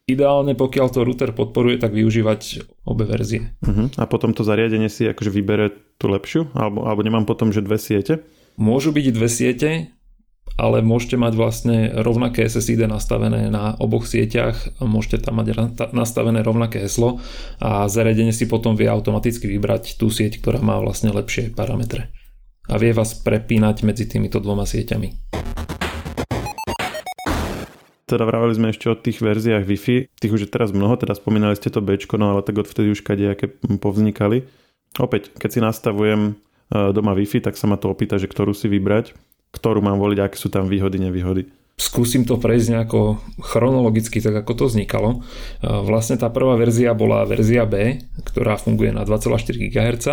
Ideálne, 0.05 0.53
pokiaľ 0.53 0.87
to 0.93 1.01
router 1.01 1.33
podporuje, 1.33 1.81
tak 1.81 1.97
využívať 1.97 2.61
obe 2.85 3.09
verzie. 3.09 3.57
Uh-huh. 3.65 3.89
A 3.97 4.05
potom 4.05 4.37
to 4.37 4.45
zariadenie 4.45 4.85
si 4.85 5.09
akože 5.09 5.33
vybere 5.33 5.73
tú 5.97 6.13
lepšiu? 6.13 6.53
Alebo, 6.53 6.85
alebo 6.85 7.01
nemám 7.01 7.25
potom, 7.25 7.49
že 7.49 7.65
dve 7.65 7.81
siete? 7.81 8.21
Môžu 8.53 8.93
byť 8.93 9.05
dve 9.09 9.25
siete, 9.25 9.69
ale 10.61 10.85
môžete 10.85 11.17
mať 11.17 11.33
vlastne 11.33 11.77
rovnaké 12.05 12.45
SSID 12.45 12.85
nastavené 12.85 13.49
na 13.49 13.73
oboch 13.81 14.05
sieťach, 14.05 14.77
môžete 14.77 15.25
tam 15.25 15.41
mať 15.41 15.73
nastavené 15.89 16.45
rovnaké 16.45 16.85
heslo 16.85 17.17
a 17.57 17.89
zariadenie 17.89 18.29
si 18.29 18.45
potom 18.45 18.77
vie 18.77 18.85
automaticky 18.85 19.49
vybrať 19.49 19.97
tú 19.97 20.13
sieť, 20.13 20.37
ktorá 20.37 20.61
má 20.61 20.77
vlastne 20.77 21.09
lepšie 21.09 21.49
parametre. 21.57 22.13
A 22.69 22.77
vie 22.77 22.93
vás 22.93 23.17
prepínať 23.17 23.81
medzi 23.81 24.05
týmito 24.05 24.37
dvoma 24.37 24.69
sieťami 24.69 25.25
teda 28.05 28.23
vravali 28.25 28.53
sme 28.53 28.69
ešte 28.69 28.85
o 28.85 28.95
tých 28.95 29.17
verziách 29.17 29.65
Wi-Fi, 29.65 29.97
tých 30.13 30.33
už 30.33 30.45
je 30.45 30.49
teraz 30.49 30.69
mnoho, 30.69 30.93
teda 30.93 31.17
spomínali 31.17 31.57
ste 31.57 31.73
to 31.73 31.81
B, 31.81 31.97
no 31.97 32.37
ale 32.37 32.45
tak 32.45 32.61
odvtedy 32.61 32.93
už 32.93 33.01
kadejaké 33.01 33.49
povznikali. 33.81 34.45
Opäť, 35.01 35.33
keď 35.33 35.49
si 35.49 35.59
nastavujem 35.59 36.21
e, 36.29 36.33
doma 36.93 37.17
Wi-Fi, 37.17 37.41
tak 37.41 37.57
sa 37.57 37.65
ma 37.65 37.81
to 37.81 37.89
opýta, 37.89 38.21
že 38.21 38.29
ktorú 38.29 38.53
si 38.53 38.69
vybrať, 38.69 39.17
ktorú 39.51 39.81
mám 39.81 39.97
voliť, 39.97 40.19
aké 40.21 40.37
sú 40.37 40.53
tam 40.53 40.69
výhody, 40.69 41.01
nevýhody. 41.01 41.49
Skúsim 41.75 42.23
to 42.23 42.39
prejsť 42.39 42.71
nejako 42.71 43.19
chronologicky, 43.43 44.23
tak 44.23 44.45
ako 44.45 44.51
to 44.53 44.63
vznikalo. 44.69 45.09
E, 45.11 45.17
vlastne 45.65 46.15
tá 46.15 46.29
prvá 46.29 46.55
verzia 46.55 46.93
bola 46.93 47.25
verzia 47.25 47.65
B, 47.65 48.05
ktorá 48.21 48.55
funguje 48.61 48.93
na 48.93 49.01
2,4 49.01 49.73
GHz. 49.73 50.07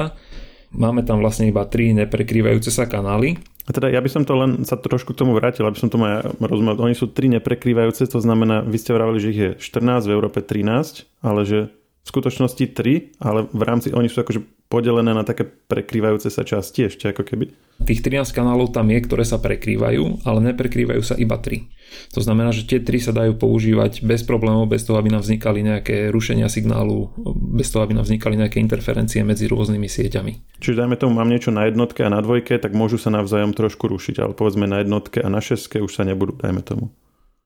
Máme 0.73 1.05
tam 1.05 1.21
vlastne 1.21 1.53
iba 1.53 1.69
tri 1.69 1.93
neprekrývajúce 1.93 2.73
sa 2.73 2.89
kanály 2.89 3.37
a 3.63 3.71
teda 3.71 3.95
ja 3.95 4.03
by 4.03 4.11
som 4.11 4.23
to 4.27 4.35
len 4.35 4.67
sa 4.67 4.75
trošku 4.75 5.15
k 5.15 5.23
tomu 5.23 5.39
vrátil, 5.39 5.63
aby 5.63 5.79
som 5.79 5.87
to 5.87 6.01
aj 6.03 6.35
rozumel. 6.43 6.75
Oni 6.83 6.99
sú 6.99 7.15
tri 7.15 7.31
neprekrývajúce, 7.31 8.11
to 8.11 8.19
znamená, 8.19 8.67
vy 8.67 8.77
ste 8.79 8.91
vravili, 8.91 9.19
že 9.23 9.31
ich 9.31 9.41
je 9.41 9.51
14, 9.59 10.11
v 10.11 10.15
Európe 10.15 10.43
13, 10.43 11.07
ale 11.23 11.41
že 11.47 11.59
v 12.03 12.09
skutočnosti 12.11 12.65
3, 12.75 13.23
ale 13.23 13.47
v 13.47 13.63
rámci, 13.63 13.95
oni 13.95 14.11
sú 14.11 14.27
akože 14.27 14.43
podelené 14.73 15.13
na 15.13 15.21
také 15.21 15.45
prekrývajúce 15.45 16.33
sa 16.33 16.43
časti 16.49 16.89
ešte 16.89 17.13
ako 17.13 17.29
keby. 17.29 17.45
Tých 17.85 18.01
13 18.01 18.33
kanálov 18.33 18.73
tam 18.73 18.89
je, 18.89 19.05
ktoré 19.05 19.23
sa 19.29 19.37
prekrývajú, 19.37 20.25
ale 20.25 20.39
neprekrývajú 20.49 21.03
sa 21.05 21.15
iba 21.21 21.37
3. 21.37 22.17
To 22.17 22.25
znamená, 22.25 22.57
že 22.57 22.65
tie 22.65 22.81
3 22.81 23.07
sa 23.07 23.13
dajú 23.13 23.37
používať 23.37 24.01
bez 24.01 24.25
problémov, 24.25 24.73
bez 24.73 24.89
toho, 24.89 24.97
aby 24.97 25.13
nám 25.13 25.21
vznikali 25.21 25.61
nejaké 25.61 26.09
rušenia 26.09 26.49
signálu, 26.49 27.13
bez 27.37 27.69
toho, 27.69 27.85
aby 27.85 27.93
nám 27.93 28.09
vznikali 28.09 28.41
nejaké 28.41 28.65
interferencie 28.65 29.21
medzi 29.21 29.45
rôznymi 29.45 29.85
sieťami. 29.93 30.57
Čiže 30.57 30.81
dajme 30.81 30.97
tomu, 30.97 31.21
mám 31.21 31.29
niečo 31.29 31.53
na 31.53 31.69
jednotke 31.69 32.01
a 32.09 32.09
na 32.09 32.25
dvojke, 32.25 32.57
tak 32.57 32.73
môžu 32.73 32.97
sa 32.97 33.13
navzájom 33.13 33.53
trošku 33.53 33.93
rušiť, 33.93 34.25
ale 34.25 34.33
povedzme 34.33 34.65
na 34.65 34.81
jednotke 34.81 35.21
a 35.21 35.29
na 35.29 35.45
šeske 35.45 35.85
už 35.85 35.93
sa 35.93 36.09
nebudú, 36.09 36.33
dajme 36.41 36.65
tomu. 36.65 36.89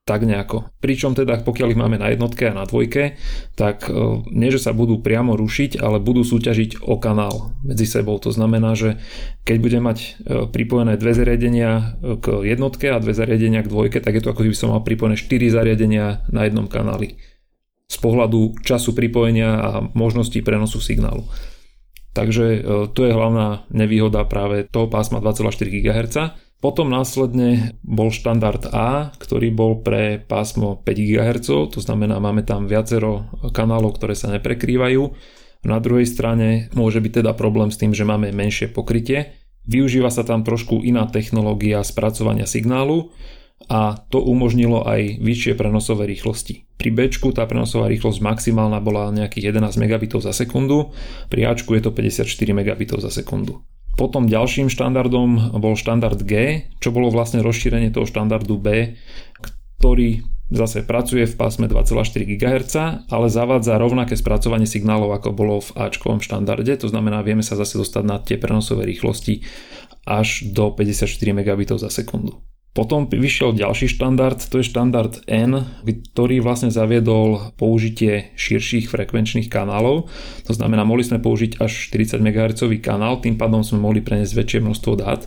Tak 0.07 0.23
nejako. 0.23 0.71
Pričom 0.79 1.19
teda 1.19 1.43
pokiaľ 1.43 1.75
ich 1.75 1.81
máme 1.83 1.99
na 1.99 2.15
jednotke 2.15 2.47
a 2.47 2.55
na 2.55 2.63
dvojke, 2.63 3.19
tak 3.59 3.91
e, 3.91 4.23
nie, 4.31 4.55
že 4.55 4.63
sa 4.63 4.71
budú 4.71 5.03
priamo 5.03 5.35
rušiť, 5.35 5.83
ale 5.83 5.99
budú 5.99 6.23
súťažiť 6.23 6.87
o 6.87 6.95
kanál 7.03 7.59
medzi 7.67 7.91
sebou. 7.91 8.15
To 8.23 8.31
znamená, 8.31 8.79
že 8.79 9.03
keď 9.43 9.57
budem 9.59 9.83
mať 9.83 9.99
e, 9.99 10.09
pripojené 10.47 10.95
dve 10.95 11.11
zariadenia 11.11 11.71
e, 11.75 11.83
k 12.23 12.47
jednotke 12.47 12.87
a 12.95 13.03
dve 13.03 13.19
zariadenia 13.19 13.67
k 13.67 13.73
dvojke, 13.75 13.99
tak 13.99 14.15
je 14.15 14.23
to 14.23 14.31
ako 14.31 14.47
keby 14.47 14.55
som 14.55 14.71
mal 14.71 14.87
pripojené 14.87 15.19
4 15.19 15.27
zariadenia 15.51 16.23
na 16.31 16.47
jednom 16.47 16.71
kanáli. 16.71 17.19
Z 17.91 17.99
pohľadu 17.99 18.63
času 18.63 18.95
pripojenia 18.95 19.59
a 19.59 19.71
možnosti 19.91 20.39
prenosu 20.47 20.79
signálu. 20.79 21.27
Takže 22.15 22.65
to 22.97 23.01
je 23.05 23.13
hlavná 23.13 23.69
nevýhoda 23.69 24.25
práve 24.25 24.65
toho 24.65 24.89
pásma 24.89 25.21
2,4 25.21 25.69
GHz 25.69 26.17
potom 26.61 26.89
následne 26.89 27.77
bol 27.85 28.09
štandard 28.09 28.73
A, 28.73 29.13
ktorý 29.21 29.53
bol 29.53 29.85
pre 29.85 30.25
pásmo 30.25 30.81
5 30.81 30.89
GHz, 30.89 31.49
to 31.71 31.79
znamená 31.85 32.17
máme 32.17 32.43
tam 32.43 32.65
viacero 32.65 33.29
kanálov, 33.53 34.01
ktoré 34.01 34.17
sa 34.17 34.33
neprekrývajú. 34.33 35.03
Na 35.69 35.83
druhej 35.83 36.09
strane 36.09 36.73
môže 36.73 37.03
byť 37.03 37.23
teda 37.23 37.33
problém 37.37 37.69
s 37.69 37.77
tým, 37.77 37.93
že 37.93 38.09
máme 38.09 38.33
menšie 38.33 38.73
pokrytie. 38.73 39.37
Využíva 39.67 40.09
sa 40.09 40.23
tam 40.23 40.47
trošku 40.47 40.81
iná 40.81 41.05
technológia 41.11 41.83
spracovania 41.83 42.47
signálu 42.47 43.11
a 43.67 43.99
to 44.09 44.23
umožnilo 44.23 44.87
aj 44.87 45.19
vyššie 45.19 45.59
prenosové 45.59 46.07
rýchlosti. 46.07 46.71
Pri 46.77 46.93
B 46.93 47.09
tá 47.11 47.45
prenosová 47.49 47.91
rýchlosť 47.91 48.21
maximálna 48.23 48.79
bola 48.79 49.11
nejakých 49.11 49.57
11 49.57 49.81
megabitov 49.83 50.23
za 50.23 50.31
sekundu, 50.31 50.95
pri 51.33 51.51
A 51.51 51.57
je 51.57 51.83
to 51.83 51.91
54 51.91 52.25
megabitov 52.53 53.03
za 53.03 53.11
sekundu. 53.11 53.65
Potom 53.97 54.29
ďalším 54.29 54.69
štandardom 54.69 55.57
bol 55.57 55.73
štandard 55.73 56.21
G, 56.21 56.65
čo 56.85 56.93
bolo 56.93 57.09
vlastne 57.09 57.41
rozšírenie 57.41 57.89
toho 57.89 58.05
štandardu 58.05 58.61
B, 58.61 58.95
ktorý 59.81 60.21
zase 60.53 60.87
pracuje 60.87 61.27
v 61.27 61.35
pásme 61.35 61.67
2,4 61.67 62.37
GHz, 62.37 62.75
ale 63.11 63.27
zavádza 63.27 63.81
rovnaké 63.81 64.15
spracovanie 64.15 64.69
signálov, 64.69 65.17
ako 65.19 65.29
bolo 65.35 65.59
v 65.59 65.75
Ačkovom 65.91 66.23
štandarde, 66.23 66.77
to 66.79 66.87
znamená, 66.87 67.25
vieme 67.27 67.43
sa 67.43 67.59
zase 67.59 67.81
dostať 67.81 68.05
na 68.07 68.23
tie 68.23 68.39
prenosové 68.39 68.87
rýchlosti 68.87 69.43
až 70.07 70.47
do 70.55 70.71
54 70.71 71.11
megabitov 71.35 71.83
za 71.83 71.91
sekundu. 71.91 72.39
Potom 72.77 73.09
vyšiel 73.09 73.57
ďalší 73.57 73.89
štandard, 73.89 74.37
to 74.37 74.61
je 74.61 74.69
štandard 74.69 75.25
N, 75.25 75.65
ktorý 76.13 76.45
vlastne 76.45 76.69
zaviedol 76.69 77.57
použitie 77.57 78.37
širších 78.37 78.93
frekvenčných 78.93 79.49
kanálov. 79.49 80.13
To 80.45 80.53
znamená, 80.53 80.85
mohli 80.85 81.01
sme 81.01 81.17
použiť 81.17 81.57
až 81.57 81.73
40 81.89 82.21
MHz 82.21 82.61
kanál, 82.85 83.25
tým 83.25 83.41
pádom 83.41 83.65
sme 83.65 83.81
mohli 83.81 84.05
preniesť 84.05 84.37
väčšie 84.37 84.59
množstvo 84.61 84.93
dát. 84.93 85.25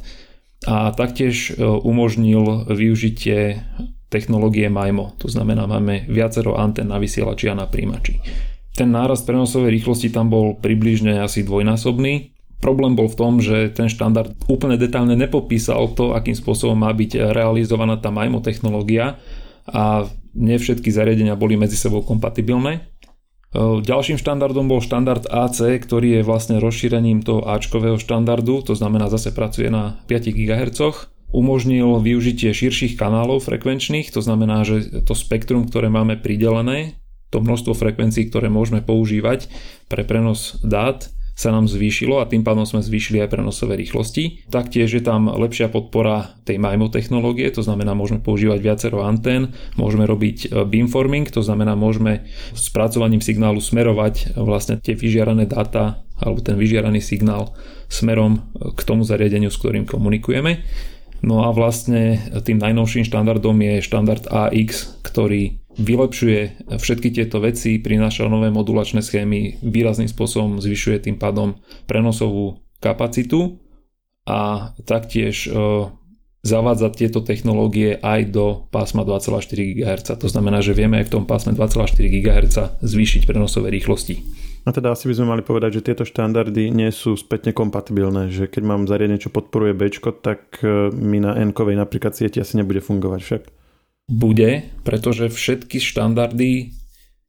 A 0.70 0.94
taktiež 0.94 1.58
e, 1.58 1.66
umožnil 1.66 2.70
využitie 2.70 3.66
technológie 4.14 4.70
MIMO, 4.70 5.18
to 5.18 5.26
znamená, 5.26 5.66
máme 5.66 6.06
viacero 6.06 6.54
antén 6.54 6.86
na 6.86 7.02
vysielači 7.02 7.50
a 7.50 7.58
na 7.58 7.66
príjimači. 7.66 8.22
Ten 8.78 8.94
nárast 8.94 9.26
prenosovej 9.26 9.74
rýchlosti 9.74 10.14
tam 10.14 10.30
bol 10.30 10.54
približne 10.62 11.18
asi 11.18 11.42
dvojnásobný, 11.42 12.39
Problém 12.60 12.92
bol 12.96 13.08
v 13.08 13.16
tom, 13.16 13.40
že 13.40 13.72
ten 13.72 13.88
štandard 13.88 14.36
úplne 14.52 14.76
detálne 14.76 15.16
nepopísal 15.16 15.96
to, 15.96 16.12
akým 16.12 16.36
spôsobom 16.36 16.76
má 16.76 16.92
byť 16.92 17.32
realizovaná 17.32 17.96
tá 17.96 18.12
MIMO 18.12 18.44
technológia 18.44 19.16
a 19.64 20.12
nie 20.36 20.60
všetky 20.60 20.92
zariadenia 20.92 21.40
boli 21.40 21.56
medzi 21.56 21.80
sebou 21.80 22.04
kompatibilné. 22.04 22.84
Ďalším 23.56 24.22
štandardom 24.22 24.70
bol 24.70 24.78
štandard 24.78 25.26
AC, 25.26 25.82
ktorý 25.82 26.22
je 26.22 26.28
vlastne 26.28 26.62
rozšírením 26.62 27.26
toho 27.26 27.50
Ačkového 27.50 27.98
štandardu, 27.98 28.62
to 28.62 28.78
znamená 28.78 29.10
zase 29.10 29.34
pracuje 29.34 29.74
na 29.74 30.06
5 30.06 30.30
GHz. 30.30 31.10
Umožnil 31.34 31.98
využitie 32.02 32.54
širších 32.54 32.94
kanálov 32.94 33.46
frekvenčných, 33.46 34.14
to 34.14 34.22
znamená, 34.22 34.62
že 34.66 35.02
to 35.02 35.18
spektrum, 35.18 35.66
ktoré 35.66 35.90
máme 35.90 36.22
pridelené, 36.22 37.02
to 37.34 37.42
množstvo 37.42 37.74
frekvencií, 37.74 38.30
ktoré 38.30 38.50
môžeme 38.54 38.82
používať 38.82 39.50
pre 39.90 40.06
prenos 40.06 40.62
dát, 40.62 41.10
sa 41.40 41.56
nám 41.56 41.72
zvýšilo 41.72 42.20
a 42.20 42.28
tým 42.28 42.44
pádom 42.44 42.68
sme 42.68 42.84
zvýšili 42.84 43.24
aj 43.24 43.32
prenosové 43.32 43.80
rýchlosti. 43.80 44.44
Taktiež 44.52 44.92
je 44.92 45.00
tam 45.00 45.32
lepšia 45.32 45.72
podpora 45.72 46.36
tej 46.44 46.60
MIMO 46.60 46.92
technológie, 46.92 47.48
to 47.48 47.64
znamená 47.64 47.96
môžeme 47.96 48.20
používať 48.20 48.60
viacero 48.60 49.08
antén, 49.08 49.56
môžeme 49.80 50.04
robiť 50.04 50.52
e, 50.52 50.68
beamforming, 50.68 51.32
to 51.32 51.40
znamená 51.40 51.80
môžeme 51.80 52.28
s 52.52 52.68
pracovaním 52.76 53.24
signálu 53.24 53.64
smerovať 53.64 54.36
vlastne 54.36 54.84
tie 54.84 55.00
vyžiarané 55.00 55.48
dáta 55.48 56.04
alebo 56.20 56.44
ten 56.44 56.60
vyžiaraný 56.60 57.00
signál 57.00 57.56
smerom 57.88 58.36
e, 58.36 58.76
k 58.76 58.82
tomu 58.84 59.08
zariadeniu, 59.08 59.48
s 59.48 59.56
ktorým 59.64 59.88
komunikujeme. 59.88 60.68
No 61.24 61.48
a 61.48 61.56
vlastne 61.56 62.20
tým 62.44 62.60
najnovším 62.60 63.08
štandardom 63.08 63.56
je 63.56 63.74
štandard 63.84 64.28
AX, 64.28 65.00
ktorý 65.08 65.60
vylepšuje 65.80 66.70
všetky 66.76 67.16
tieto 67.16 67.40
veci, 67.40 67.80
prináša 67.80 68.28
nové 68.28 68.52
modulačné 68.52 69.00
schémy, 69.00 69.64
výrazným 69.64 70.12
spôsobom 70.12 70.60
zvyšuje 70.60 71.08
tým 71.08 71.16
pádom 71.16 71.56
prenosovú 71.88 72.60
kapacitu 72.84 73.60
a 74.28 74.72
taktiež 74.84 75.48
e, 75.48 75.52
zavádza 76.44 76.92
tieto 76.94 77.20
technológie 77.24 78.00
aj 78.00 78.22
do 78.32 78.46
pásma 78.72 79.08
2,4 79.08 79.80
GHz. 79.80 80.10
To 80.20 80.28
znamená, 80.30 80.60
že 80.60 80.76
vieme 80.76 81.00
aj 81.00 81.12
v 81.12 81.14
tom 81.20 81.24
pásme 81.24 81.56
2,4 81.56 81.96
GHz 81.98 82.58
zvýšiť 82.84 83.26
prenosové 83.28 83.72
rýchlosti. 83.74 84.22
A 84.68 84.76
teda 84.76 84.92
asi 84.92 85.08
by 85.08 85.16
sme 85.16 85.32
mali 85.34 85.42
povedať, 85.42 85.80
že 85.80 85.86
tieto 85.92 86.04
štandardy 86.04 86.70
nie 86.70 86.92
sú 86.92 87.16
spätne 87.16 87.56
kompatibilné, 87.56 88.28
že 88.30 88.52
keď 88.52 88.64
mám 88.68 88.86
zariadenie, 88.86 89.18
čo 89.18 89.32
podporuje 89.32 89.74
B, 89.74 89.88
tak 90.20 90.60
e, 90.62 90.92
mi 90.92 91.24
na 91.24 91.36
N-kovej 91.40 91.80
napríklad 91.80 92.14
sieti 92.14 92.44
asi 92.44 92.60
nebude 92.60 92.84
fungovať 92.84 93.22
však. 93.24 93.44
Bude, 94.10 94.66
pretože 94.82 95.30
všetky 95.30 95.78
štandardy 95.78 96.74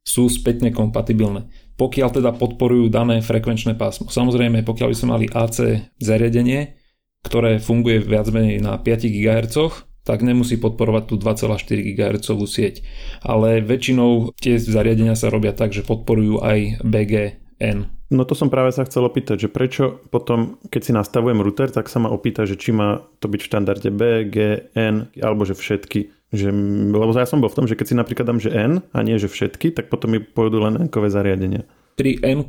sú 0.01 0.25
spätne 0.33 0.73
kompatibilné. 0.73 1.45
Pokiaľ 1.77 2.09
teda 2.17 2.33
podporujú 2.33 2.89
dané 2.89 3.21
frekvenčné 3.21 3.77
pásmo. 3.77 4.09
Samozrejme, 4.09 4.65
pokiaľ 4.65 4.87
by 4.89 4.97
sme 4.97 5.09
mali 5.13 5.25
AC 5.29 5.85
zariadenie, 6.01 6.73
ktoré 7.21 7.61
funguje 7.61 8.01
viac 8.01 8.33
menej 8.33 8.57
na 8.65 8.81
5 8.81 9.05
GHz, 9.05 9.55
tak 10.01 10.25
nemusí 10.25 10.57
podporovať 10.57 11.03
tú 11.13 11.15
2,4 11.21 11.61
GHz 11.93 12.29
sieť. 12.49 12.75
Ale 13.21 13.61
väčšinou 13.61 14.33
tie 14.41 14.57
zariadenia 14.57 15.13
sa 15.13 15.29
robia 15.29 15.53
tak, 15.53 15.77
že 15.77 15.85
podporujú 15.85 16.41
aj 16.41 16.81
BGN. 16.81 18.09
No 18.11 18.27
to 18.27 18.33
som 18.35 18.51
práve 18.51 18.73
sa 18.75 18.83
chcel 18.83 19.07
opýtať, 19.07 19.47
že 19.47 19.53
prečo 19.53 20.01
potom, 20.09 20.59
keď 20.67 20.81
si 20.81 20.91
nastavujem 20.91 21.39
router, 21.39 21.69
tak 21.71 21.87
sa 21.87 22.01
ma 22.01 22.09
opýta, 22.11 22.43
že 22.43 22.57
či 22.57 22.73
má 22.75 23.05
to 23.21 23.29
byť 23.29 23.39
v 23.39 23.47
štandarde 23.47 23.89
B, 23.93 24.01
G, 24.27 24.37
N, 24.75 25.07
alebo 25.21 25.45
že 25.45 25.55
všetky. 25.55 26.20
Že, 26.31 26.47
lebo 26.95 27.11
ja 27.11 27.27
som 27.27 27.43
bol 27.43 27.51
v 27.51 27.57
tom, 27.59 27.67
že 27.67 27.75
keď 27.75 27.85
si 27.91 27.95
napríklad 27.99 28.23
dám, 28.23 28.39
že 28.39 28.55
N 28.55 28.79
a 28.95 28.99
nie, 29.03 29.19
že 29.19 29.27
všetky, 29.27 29.75
tak 29.75 29.91
potom 29.91 30.15
mi 30.15 30.19
pôjdu 30.23 30.63
len 30.63 30.79
N-kové 30.87 31.11
zariadenia. 31.11 31.67
Pri 31.99 32.23
n 32.23 32.47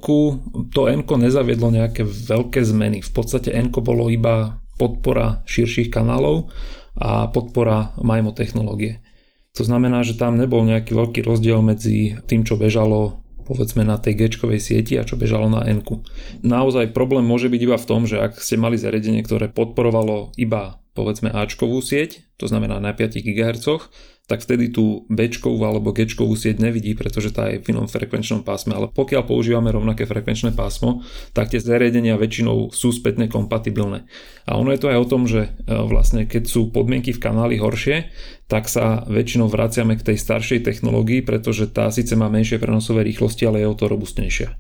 to 0.71 0.87
n 0.87 1.03
nezaviedlo 1.03 1.75
nejaké 1.75 2.07
veľké 2.07 2.63
zmeny. 2.63 3.03
V 3.03 3.11
podstate 3.11 3.51
n 3.51 3.75
bolo 3.75 4.07
iba 4.07 4.63
podpora 4.79 5.43
širších 5.51 5.91
kanálov 5.91 6.55
a 6.95 7.27
podpora 7.27 7.95
MIMO 7.99 8.33
technológie. 8.39 9.03
To 9.59 9.67
znamená, 9.67 10.01
že 10.07 10.17
tam 10.17 10.41
nebol 10.41 10.65
nejaký 10.65 10.97
veľký 10.97 11.21
rozdiel 11.27 11.61
medzi 11.61 12.17
tým, 12.25 12.47
čo 12.47 12.57
bežalo 12.57 13.21
povedzme 13.43 13.83
na 13.83 13.99
tej 13.99 14.15
g 14.17 14.23
sieti 14.63 14.95
a 14.97 15.05
čo 15.05 15.19
bežalo 15.19 15.51
na 15.51 15.67
n 15.67 15.83
Naozaj 16.41 16.95
problém 16.95 17.27
môže 17.27 17.51
byť 17.51 17.61
iba 17.61 17.77
v 17.77 17.89
tom, 17.91 18.07
že 18.07 18.23
ak 18.23 18.39
ste 18.39 18.57
mali 18.57 18.79
zariadenie, 18.79 19.21
ktoré 19.27 19.51
podporovalo 19.51 20.33
iba 20.39 20.82
povedzme 20.93 21.33
Ačkovú 21.33 21.81
sieť, 21.81 22.25
to 22.37 22.49
znamená 22.49 22.81
na 22.81 22.93
5 22.93 23.21
GHz, 23.21 23.67
tak 24.31 24.39
vtedy 24.39 24.71
tú 24.71 25.05
B 25.11 25.29
alebo 25.67 25.91
G 25.91 26.07
sieť 26.09 26.57
nevidí, 26.63 26.95
pretože 26.95 27.35
tá 27.35 27.51
je 27.51 27.59
v 27.59 27.75
inom 27.75 27.91
frekvenčnom 27.91 28.47
pásme. 28.47 28.73
Ale 28.73 28.89
pokiaľ 28.89 29.27
používame 29.27 29.75
rovnaké 29.75 30.07
frekvenčné 30.07 30.55
pásmo, 30.55 31.03
tak 31.35 31.51
tie 31.51 31.59
zariadenia 31.59 32.15
väčšinou 32.15 32.71
sú 32.71 32.95
spätne 32.95 33.27
kompatibilné. 33.27 34.07
A 34.47 34.57
ono 34.57 34.71
je 34.71 34.81
to 34.81 34.89
aj 34.95 34.99
o 35.03 35.11
tom, 35.11 35.27
že 35.27 35.51
e, 35.51 35.75
vlastne 35.75 36.25
keď 36.25 36.49
sú 36.49 36.71
podmienky 36.71 37.11
v 37.11 37.21
kanáli 37.21 37.59
horšie, 37.59 38.15
tak 38.47 38.71
sa 38.71 39.03
väčšinou 39.11 39.51
vraciame 39.51 39.99
k 39.99 40.15
tej 40.15 40.17
staršej 40.23 40.65
technológii, 40.71 41.27
pretože 41.27 41.67
tá 41.69 41.91
síce 41.91 42.15
má 42.15 42.31
menšie 42.31 42.63
prenosové 42.63 43.03
rýchlosti, 43.03 43.43
ale 43.45 43.67
je 43.67 43.69
o 43.69 43.77
to 43.77 43.91
robustnejšia. 43.91 44.55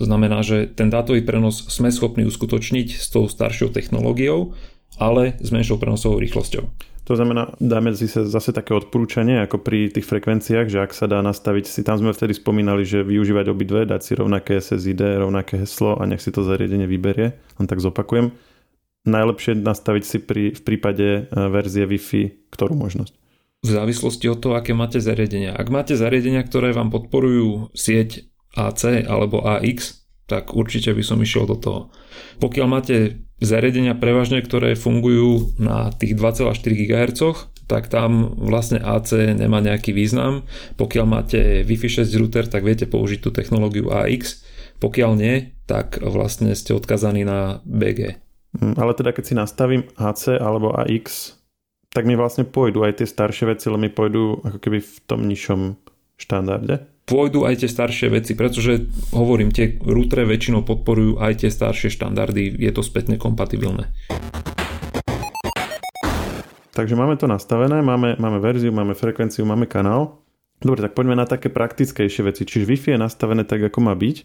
To 0.00 0.04
znamená, 0.08 0.42
že 0.42 0.66
ten 0.66 0.90
dátový 0.90 1.22
prenos 1.22 1.68
sme 1.68 1.92
schopní 1.92 2.26
uskutočniť 2.26 2.88
s 2.96 3.06
tou 3.12 3.28
staršou 3.28 3.70
technológiou, 3.70 4.56
ale 4.98 5.36
s 5.40 5.48
menšou 5.52 5.80
prenosovou 5.80 6.20
rýchlosťou. 6.20 6.64
To 7.02 7.18
znamená, 7.18 7.50
dáme 7.58 7.90
si 7.98 8.06
zase 8.06 8.54
také 8.54 8.78
odporúčanie 8.78 9.42
ako 9.42 9.58
pri 9.58 9.90
tých 9.90 10.06
frekvenciách, 10.06 10.70
že 10.70 10.78
ak 10.78 10.94
sa 10.94 11.10
dá 11.10 11.18
nastaviť, 11.18 11.66
si 11.66 11.82
tam 11.82 11.98
sme 11.98 12.14
vtedy 12.14 12.38
spomínali, 12.38 12.86
že 12.86 13.02
využívať 13.02 13.50
obidve, 13.50 13.82
dať 13.90 14.00
si 14.06 14.12
rovnaké 14.14 14.62
SSID, 14.62 15.18
rovnaké 15.18 15.58
heslo 15.58 15.98
a 15.98 16.06
nech 16.06 16.22
si 16.22 16.30
to 16.30 16.46
zariadenie 16.46 16.86
vyberie, 16.86 17.34
len 17.34 17.66
tak 17.66 17.82
zopakujem. 17.82 18.30
Najlepšie 19.02 19.58
nastaviť 19.58 20.04
si 20.06 20.18
pri, 20.22 20.54
v 20.54 20.62
prípade 20.62 21.26
e, 21.26 21.44
verzie 21.50 21.90
Wi-Fi 21.90 22.42
ktorú 22.52 22.76
možnosť? 22.76 23.16
V 23.64 23.70
závislosti 23.72 24.26
od 24.28 24.38
toho, 24.38 24.54
aké 24.54 24.76
máte 24.76 25.00
zariadenia. 25.00 25.56
Ak 25.56 25.72
máte 25.72 25.96
zariadenia, 25.96 26.44
ktoré 26.44 26.76
vám 26.76 26.92
podporujú 26.92 27.72
sieť 27.72 28.28
AC 28.52 29.08
alebo 29.08 29.40
AX, 29.42 30.01
tak 30.26 30.54
určite 30.54 30.94
by 30.94 31.02
som 31.02 31.18
išiel 31.20 31.44
do 31.44 31.56
toho. 31.58 31.80
Pokiaľ 32.38 32.66
máte 32.68 33.26
zariadenia 33.42 33.98
prevažne, 33.98 34.38
ktoré 34.40 34.78
fungujú 34.78 35.58
na 35.58 35.90
tých 35.90 36.14
2,4 36.14 36.54
GHz, 36.62 37.20
tak 37.66 37.88
tam 37.88 38.36
vlastne 38.36 38.78
AC 38.78 39.34
nemá 39.34 39.58
nejaký 39.64 39.90
význam. 39.96 40.46
Pokiaľ 40.78 41.06
máte 41.06 41.40
Wi-Fi 41.66 42.04
6 42.04 42.20
router, 42.20 42.44
tak 42.46 42.62
viete 42.62 42.86
použiť 42.86 43.18
tú 43.22 43.30
technológiu 43.34 43.90
AX. 43.90 44.44
Pokiaľ 44.78 45.10
nie, 45.18 45.54
tak 45.66 46.02
vlastne 46.02 46.52
ste 46.58 46.74
odkazaní 46.74 47.22
na 47.24 47.62
BG. 47.64 48.18
Hm, 48.60 48.76
ale 48.76 48.92
teda 48.92 49.16
keď 49.16 49.24
si 49.24 49.34
nastavím 49.38 49.82
AC 49.96 50.36
alebo 50.36 50.74
AX, 50.74 51.38
tak 51.92 52.04
mi 52.04 52.16
vlastne 52.16 52.44
pôjdu 52.44 52.84
aj 52.84 53.00
tie 53.00 53.08
staršie 53.08 53.52
veci, 53.52 53.68
ale 53.68 53.88
mi 53.88 53.90
pôjdu 53.92 54.42
ako 54.44 54.58
keby 54.58 54.78
v 54.80 54.96
tom 55.08 55.24
nižšom 55.28 55.60
štandarde 56.20 56.91
pôjdu 57.04 57.44
aj 57.44 57.62
tie 57.62 57.70
staršie 57.70 58.08
veci, 58.12 58.32
pretože 58.38 58.88
hovorím, 59.10 59.50
tie 59.50 59.76
routere 59.82 60.26
väčšinou 60.26 60.62
podporujú 60.62 61.18
aj 61.18 61.44
tie 61.44 61.50
staršie 61.50 61.90
štandardy, 61.90 62.54
je 62.54 62.70
to 62.70 62.82
spätne 62.84 63.18
kompatibilné. 63.18 63.90
Takže 66.72 66.96
máme 66.96 67.20
to 67.20 67.28
nastavené, 67.28 67.84
máme, 67.84 68.16
máme 68.16 68.40
verziu, 68.40 68.72
máme 68.72 68.96
frekvenciu, 68.96 69.44
máme 69.44 69.68
kanál. 69.68 70.24
Dobre, 70.64 70.80
tak 70.80 70.96
poďme 70.96 71.18
na 71.18 71.28
také 71.28 71.52
praktickejšie 71.52 72.22
veci. 72.24 72.48
Čiže 72.48 72.64
Wi-Fi 72.64 72.96
je 72.96 73.04
nastavené 73.04 73.44
tak, 73.44 73.60
ako 73.60 73.78
má 73.84 73.92
byť. 73.92 74.16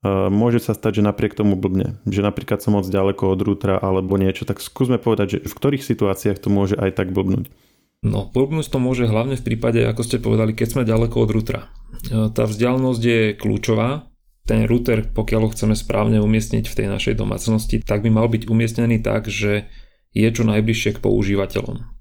Uh, 0.00 0.32
môže 0.32 0.64
sa 0.64 0.72
stať, 0.72 0.98
že 0.98 1.06
napriek 1.06 1.36
tomu 1.36 1.54
blbne. 1.54 2.00
Že 2.08 2.26
napríklad 2.26 2.58
som 2.64 2.74
moc 2.74 2.88
ďaleko 2.88 3.36
od 3.36 3.40
routera 3.44 3.76
alebo 3.78 4.16
niečo. 4.16 4.48
Tak 4.48 4.58
skúsme 4.58 4.98
povedať, 4.98 5.36
že 5.36 5.38
v 5.46 5.52
ktorých 5.52 5.84
situáciách 5.84 6.42
to 6.42 6.48
môže 6.50 6.74
aj 6.74 6.96
tak 6.96 7.14
blbnúť. 7.14 7.52
No, 8.00 8.32
blbnúť 8.32 8.72
to 8.72 8.80
môže 8.80 9.04
hlavne 9.04 9.36
v 9.36 9.44
prípade, 9.44 9.84
ako 9.84 10.00
ste 10.00 10.24
povedali, 10.24 10.56
keď 10.56 10.68
sme 10.72 10.88
ďaleko 10.88 11.20
od 11.20 11.30
routera. 11.36 11.62
E, 12.08 12.32
tá 12.32 12.48
vzdialenosť 12.48 13.02
je 13.04 13.20
kľúčová. 13.36 14.08
Ten 14.48 14.64
router, 14.64 15.04
pokiaľ 15.04 15.40
ho 15.46 15.52
chceme 15.52 15.76
správne 15.76 16.16
umiestniť 16.24 16.64
v 16.64 16.76
tej 16.80 16.88
našej 16.88 17.14
domácnosti, 17.20 17.84
tak 17.84 18.00
by 18.00 18.08
mal 18.08 18.26
byť 18.32 18.48
umiestnený 18.48 19.04
tak, 19.04 19.28
že 19.28 19.68
je 20.16 20.28
čo 20.32 20.48
najbližšie 20.48 20.96
k 20.96 21.02
používateľom. 21.04 22.00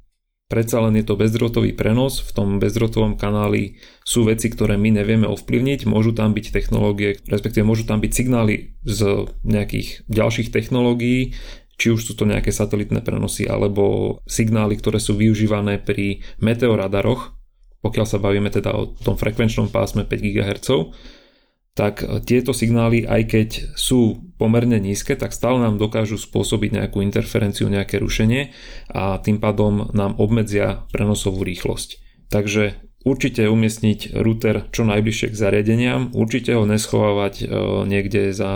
Predsa 0.50 0.82
len 0.82 0.98
je 0.98 1.06
to 1.06 1.14
bezdrotový 1.14 1.78
prenos, 1.78 2.26
v 2.26 2.32
tom 2.34 2.48
bezdrotovom 2.58 3.22
kanáli 3.22 3.78
sú 4.02 4.26
veci, 4.26 4.50
ktoré 4.50 4.82
my 4.82 4.98
nevieme 4.98 5.30
ovplyvniť, 5.30 5.86
môžu 5.86 6.10
tam 6.18 6.34
byť 6.34 6.50
technológie, 6.50 7.22
respektíve 7.30 7.62
môžu 7.62 7.86
tam 7.86 8.02
byť 8.02 8.10
signály 8.10 8.74
z 8.82 9.30
nejakých 9.46 10.10
ďalších 10.10 10.50
technológií, 10.50 11.38
či 11.80 11.96
už 11.96 12.04
sú 12.04 12.14
to 12.20 12.28
nejaké 12.28 12.52
satelitné 12.52 13.00
prenosy 13.00 13.48
alebo 13.48 14.20
signály, 14.28 14.76
ktoré 14.76 15.00
sú 15.00 15.16
využívané 15.16 15.80
pri 15.80 16.20
meteoradaroch, 16.44 17.32
pokiaľ 17.80 18.06
sa 18.06 18.20
bavíme 18.20 18.52
teda 18.52 18.76
o 18.76 18.92
tom 18.92 19.16
frekvenčnom 19.16 19.72
pásme 19.72 20.04
5 20.04 20.20
GHz, 20.20 20.70
tak 21.80 22.04
tieto 22.28 22.52
signály, 22.52 23.08
aj 23.08 23.22
keď 23.32 23.50
sú 23.80 24.20
pomerne 24.36 24.84
nízke, 24.84 25.16
tak 25.16 25.32
stále 25.32 25.64
nám 25.64 25.80
dokážu 25.80 26.20
spôsobiť 26.20 26.76
nejakú 26.76 27.00
interferenciu, 27.00 27.72
nejaké 27.72 28.04
rušenie 28.04 28.52
a 28.92 29.16
tým 29.24 29.40
pádom 29.40 29.88
nám 29.96 30.20
obmedzia 30.20 30.84
prenosovú 30.92 31.48
rýchlosť. 31.48 32.04
Takže 32.28 32.89
Určite 33.00 33.48
umiestniť 33.48 34.12
router 34.12 34.68
čo 34.76 34.84
najbližšie 34.84 35.32
k 35.32 35.40
zariadeniam, 35.40 36.12
určite 36.12 36.52
ho 36.52 36.68
neschovávať 36.68 37.34
e, 37.40 37.46
niekde 37.88 38.36
za 38.36 38.52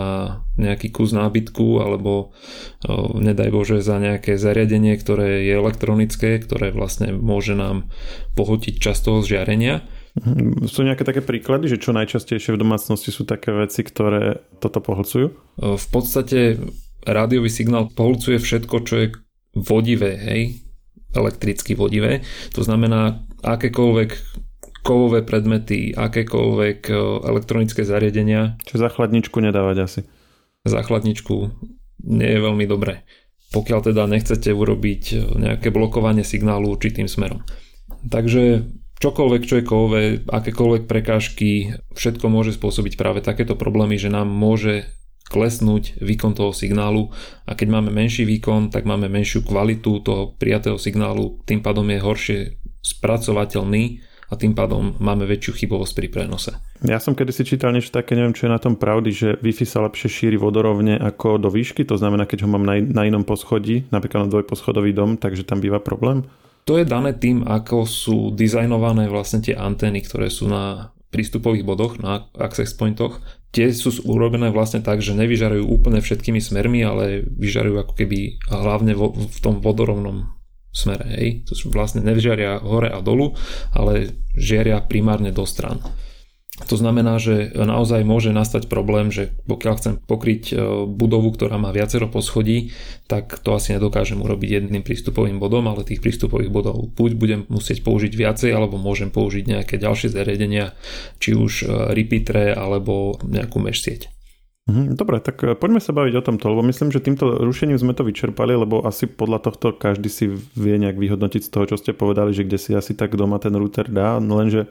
nejaký 0.60 0.92
kus 0.92 1.16
nábytku 1.16 1.80
alebo 1.80 2.36
e, 2.84 2.92
nedaj 3.24 3.48
Bože 3.48 3.80
za 3.80 3.96
nejaké 3.96 4.36
zariadenie, 4.36 5.00
ktoré 5.00 5.48
je 5.48 5.52
elektronické, 5.56 6.36
ktoré 6.44 6.76
vlastne 6.76 7.16
môže 7.16 7.56
nám 7.56 7.88
pohotiť 8.36 8.76
čas 8.76 9.00
toho 9.00 9.24
žiarenia. 9.24 9.80
Mhm. 10.20 10.68
Sú 10.68 10.84
nejaké 10.84 11.08
také 11.08 11.24
príklady, 11.24 11.72
že 11.72 11.80
čo 11.80 11.96
najčastejšie 11.96 12.52
v 12.52 12.60
domácnosti 12.60 13.08
sú 13.08 13.24
také 13.24 13.48
veci, 13.48 13.80
ktoré 13.80 14.44
toto 14.60 14.84
pohlcujú? 14.84 15.26
E, 15.32 15.34
v 15.80 15.86
podstate 15.88 16.60
rádiový 17.08 17.48
signál 17.48 17.88
pohlcuje 17.88 18.36
všetko, 18.36 18.76
čo 18.84 18.94
je 19.00 19.06
vodivé, 19.56 20.20
hej, 20.20 20.42
elektricky 21.16 21.72
vodivé. 21.72 22.20
To 22.52 22.60
znamená 22.60 23.24
akékoľvek 23.44 24.10
kovové 24.84 25.24
predmety, 25.24 25.96
akékoľvek 25.96 26.78
e, 26.88 26.94
elektronické 27.24 27.88
zariadenia. 27.88 28.60
Čo 28.68 28.76
za 28.76 28.92
chladničku 28.92 29.40
nedávať 29.40 29.76
asi? 29.80 30.00
Za 30.68 30.84
chladničku 30.84 31.52
nie 32.04 32.30
je 32.36 32.40
veľmi 32.40 32.68
dobré. 32.68 33.08
Pokiaľ 33.56 33.80
teda 33.92 34.04
nechcete 34.04 34.52
urobiť 34.52 35.02
e, 35.12 35.16
nejaké 35.40 35.72
blokovanie 35.72 36.20
signálu 36.20 36.76
určitým 36.76 37.08
smerom. 37.08 37.40
Takže 38.04 38.68
čokoľvek, 39.00 39.42
čo 39.48 39.54
je 39.60 39.64
kovové, 39.64 40.02
akékoľvek 40.28 40.84
prekážky, 40.84 41.80
všetko 41.96 42.28
môže 42.28 42.52
spôsobiť 42.52 43.00
práve 43.00 43.24
takéto 43.24 43.56
problémy, 43.56 43.96
že 43.96 44.12
nám 44.12 44.28
môže 44.28 44.84
klesnúť 45.24 46.04
výkon 46.04 46.36
toho 46.36 46.52
signálu 46.52 47.08
a 47.48 47.56
keď 47.56 47.80
máme 47.80 47.88
menší 47.88 48.28
výkon, 48.28 48.68
tak 48.68 48.84
máme 48.84 49.08
menšiu 49.08 49.40
kvalitu 49.40 50.04
toho 50.04 50.36
prijatého 50.36 50.76
signálu, 50.76 51.40
tým 51.48 51.64
pádom 51.64 51.88
je 51.88 51.98
horšie 52.04 52.40
spracovateľný 52.84 54.04
a 54.28 54.34
tým 54.36 54.52
pádom 54.52 54.96
máme 55.00 55.24
väčšiu 55.28 55.64
chybovosť 55.64 55.92
pri 55.96 56.08
prenose. 56.12 56.52
Ja 56.84 57.00
som 57.00 57.16
kedysi 57.16 57.44
čítal 57.44 57.72
niečo 57.72 57.92
také, 57.92 58.16
neviem 58.16 58.36
čo 58.36 58.48
je 58.48 58.54
na 58.54 58.60
tom 58.60 58.76
pravdy, 58.76 59.10
že 59.12 59.28
Wi-Fi 59.40 59.64
sa 59.64 59.84
lepšie 59.84 60.08
šíri 60.08 60.36
vodorovne 60.36 61.00
ako 61.00 61.40
do 61.40 61.48
výšky, 61.48 61.84
to 61.84 61.96
znamená, 61.96 62.28
keď 62.28 62.44
ho 62.44 62.48
mám 62.52 62.64
na, 62.64 62.80
na 62.80 63.08
inom 63.08 63.24
poschodí, 63.24 63.88
napríklad 63.88 64.28
na 64.28 64.32
dvojposchodový 64.32 64.92
dom, 64.92 65.16
takže 65.16 65.48
tam 65.48 65.60
býva 65.64 65.80
problém? 65.80 66.24
To 66.64 66.80
je 66.80 66.88
dané 66.88 67.12
tým, 67.12 67.44
ako 67.44 67.84
sú 67.84 68.16
dizajnované 68.32 69.12
vlastne 69.12 69.44
tie 69.44 69.52
antény, 69.52 70.00
ktoré 70.00 70.32
sú 70.32 70.48
na 70.48 70.96
prístupových 71.12 71.62
bodoch, 71.62 72.00
na 72.02 72.26
access 72.34 72.74
pointoch. 72.74 73.22
Tie 73.54 73.70
sú 73.70 73.94
urobené 74.02 74.50
vlastne 74.50 74.82
tak, 74.82 74.98
že 74.98 75.14
nevyžarujú 75.14 75.62
úplne 75.62 76.02
všetkými 76.02 76.42
smermi, 76.42 76.82
ale 76.82 77.22
vyžarujú 77.22 77.86
ako 77.86 77.92
keby 77.94 78.42
hlavne 78.50 78.98
vo, 78.98 79.14
v 79.14 79.38
tom 79.38 79.62
vodorovnom 79.62 80.33
smere. 80.74 81.06
Hej. 81.14 81.46
To 81.48 81.54
vlastne 81.70 82.02
nežiaria 82.02 82.58
hore 82.58 82.90
a 82.90 82.98
dolu, 82.98 83.38
ale 83.70 84.18
žiaria 84.34 84.82
primárne 84.82 85.30
do 85.30 85.46
stran. 85.46 85.78
To 86.54 86.78
znamená, 86.78 87.18
že 87.18 87.50
naozaj 87.50 88.06
môže 88.06 88.30
nastať 88.30 88.70
problém, 88.70 89.10
že 89.10 89.34
pokiaľ 89.50 89.74
chcem 89.74 89.94
pokryť 89.98 90.42
e, 90.50 90.54
budovu, 90.86 91.34
ktorá 91.34 91.58
má 91.58 91.74
viacero 91.74 92.06
poschodí, 92.06 92.70
tak 93.10 93.42
to 93.42 93.58
asi 93.58 93.74
nedokážem 93.74 94.22
urobiť 94.22 94.62
jedným 94.62 94.86
prístupovým 94.86 95.42
bodom, 95.42 95.66
ale 95.66 95.82
tých 95.82 95.98
prístupových 95.98 96.54
bodov 96.54 96.94
buď 96.94 97.10
budem 97.18 97.40
musieť 97.50 97.82
použiť 97.82 98.14
viacej, 98.14 98.54
alebo 98.54 98.78
môžem 98.78 99.10
použiť 99.10 99.50
nejaké 99.50 99.82
ďalšie 99.82 100.14
zariadenia, 100.14 100.78
či 101.18 101.34
už 101.34 101.66
e, 101.66 101.90
repeatere 101.90 102.54
alebo 102.54 103.18
nejakú 103.26 103.58
mesh 103.58 103.82
sieť. 103.82 104.14
Mhm, 104.64 104.96
dobre, 104.96 105.20
tak 105.20 105.44
e, 105.44 105.52
poďme 105.52 105.76
sa 105.76 105.92
baviť 105.92 106.14
o 106.16 106.24
tomto, 106.24 106.48
lebo 106.48 106.64
myslím, 106.64 106.88
že 106.88 107.04
týmto 107.04 107.36
rušením 107.36 107.76
sme 107.76 107.92
to 107.92 108.00
vyčerpali, 108.00 108.56
lebo 108.56 108.80
asi 108.80 109.04
podľa 109.04 109.44
tohto 109.44 109.76
každý 109.76 110.08
si 110.08 110.32
vie 110.56 110.80
nejak 110.80 110.96
vyhodnotiť 110.96 111.44
z 111.44 111.52
toho, 111.52 111.64
čo 111.68 111.76
ste 111.76 111.92
povedali, 111.92 112.32
že 112.32 112.48
kde 112.48 112.56
si 112.56 112.72
asi 112.72 112.96
tak 112.96 113.12
doma 113.12 113.36
ten 113.36 113.52
router 113.52 113.84
dá, 113.92 114.16
lenže 114.16 114.64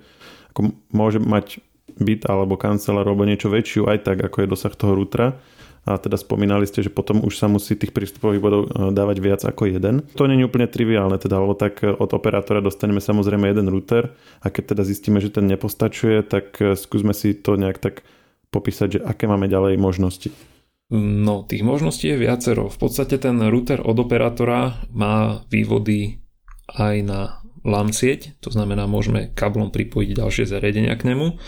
ako 0.49 0.73
môže 0.89 1.21
mať 1.21 1.61
byt 1.93 2.25
alebo 2.25 2.57
kancelár 2.57 3.05
alebo 3.05 3.21
niečo 3.21 3.53
väčšiu 3.53 3.85
aj 3.85 4.01
tak, 4.01 4.17
ako 4.25 4.41
je 4.41 4.47
dosah 4.49 4.73
toho 4.73 4.97
routera. 4.97 5.37
A 5.83 5.99
teda 5.99 6.15
spomínali 6.15 6.63
ste, 6.63 6.79
že 6.79 6.87
potom 6.87 7.21
už 7.21 7.35
sa 7.35 7.51
musí 7.51 7.75
tých 7.75 7.93
prístupových 7.93 8.41
bodov 8.41 8.61
e, 8.73 8.89
dávať 8.89 9.17
viac 9.21 9.41
ako 9.45 9.77
jeden. 9.77 10.01
To 10.17 10.25
nie 10.25 10.41
je 10.41 10.47
úplne 10.49 10.65
triviálne, 10.65 11.21
teda, 11.21 11.37
lebo 11.37 11.53
tak 11.53 11.85
e, 11.85 11.93
od 11.93 12.09
operátora 12.17 12.65
dostaneme 12.65 12.97
samozrejme 12.97 13.45
jeden 13.45 13.69
router 13.69 14.09
a 14.41 14.49
keď 14.49 14.73
teda 14.73 14.89
zistíme, 14.89 15.21
že 15.21 15.29
ten 15.29 15.45
nepostačuje, 15.45 16.25
tak 16.25 16.57
skúsme 16.81 17.13
si 17.13 17.37
to 17.37 17.61
nejak 17.61 17.77
tak 17.77 18.01
popísať, 18.53 18.87
že 18.87 18.99
aké 19.01 19.25
máme 19.25 19.49
ďalej 19.49 19.81
možnosti? 19.81 20.29
No, 20.93 21.41
tých 21.41 21.65
možností 21.65 22.13
je 22.13 22.21
viacero. 22.21 22.69
V 22.69 22.77
podstate 22.77 23.17
ten 23.17 23.41
router 23.41 23.81
od 23.81 23.97
operátora 23.97 24.85
má 24.93 25.41
vývody 25.49 26.21
aj 26.69 26.95
na 27.01 27.19
LAN 27.65 27.95
sieť, 27.95 28.37
to 28.43 28.51
znamená, 28.53 28.85
môžeme 28.85 29.31
kablom 29.33 29.71
pripojiť 29.71 30.19
ďalšie 30.19 30.45
zariadenia 30.45 30.93
k 30.99 31.15
nemu. 31.15 31.39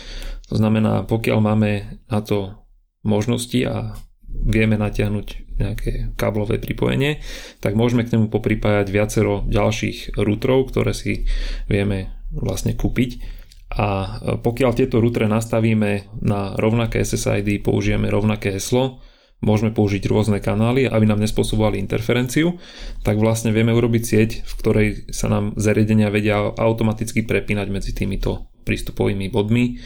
To 0.49 0.55
znamená, 0.55 1.03
pokiaľ 1.05 1.39
máme 1.43 2.01
na 2.09 2.19
to 2.25 2.57
možnosti 3.03 3.59
a 3.67 3.99
vieme 4.25 4.79
natiahnuť 4.79 5.27
nejaké 5.59 6.15
káblové 6.19 6.59
pripojenie, 6.59 7.23
tak 7.63 7.77
môžeme 7.79 8.03
k 8.03 8.17
nemu 8.17 8.27
popripájať 8.31 8.87
viacero 8.91 9.43
ďalších 9.47 10.15
routerov, 10.17 10.71
ktoré 10.71 10.91
si 10.91 11.27
vieme 11.67 12.11
vlastne 12.31 12.75
kúpiť 12.75 13.23
a 13.73 13.87
e, 13.87 14.07
pokiaľ 14.37 14.71
tieto 14.77 15.01
routere 15.01 15.25
nastavíme 15.25 16.21
na 16.21 16.53
rovnaké 16.55 17.01
SSID, 17.01 17.65
použijeme 17.65 18.11
rovnaké 18.13 18.53
heslo, 18.53 19.01
môžeme 19.41 19.73
použiť 19.73 20.05
rôzne 20.09 20.39
kanály, 20.39 20.87
aby 20.87 21.05
nám 21.05 21.21
nespôsobovali 21.21 21.81
interferenciu, 21.81 22.57
tak 23.01 23.17
vlastne 23.17 23.51
vieme 23.51 23.73
urobiť 23.73 24.03
sieť, 24.03 24.29
v 24.45 24.53
ktorej 24.61 24.87
sa 25.11 25.27
nám 25.27 25.57
zariadenia 25.57 26.09
vedia 26.13 26.39
automaticky 26.55 27.25
prepínať 27.25 27.67
medzi 27.69 27.91
týmito 27.91 28.53
prístupovými 28.65 29.29
bodmi 29.29 29.77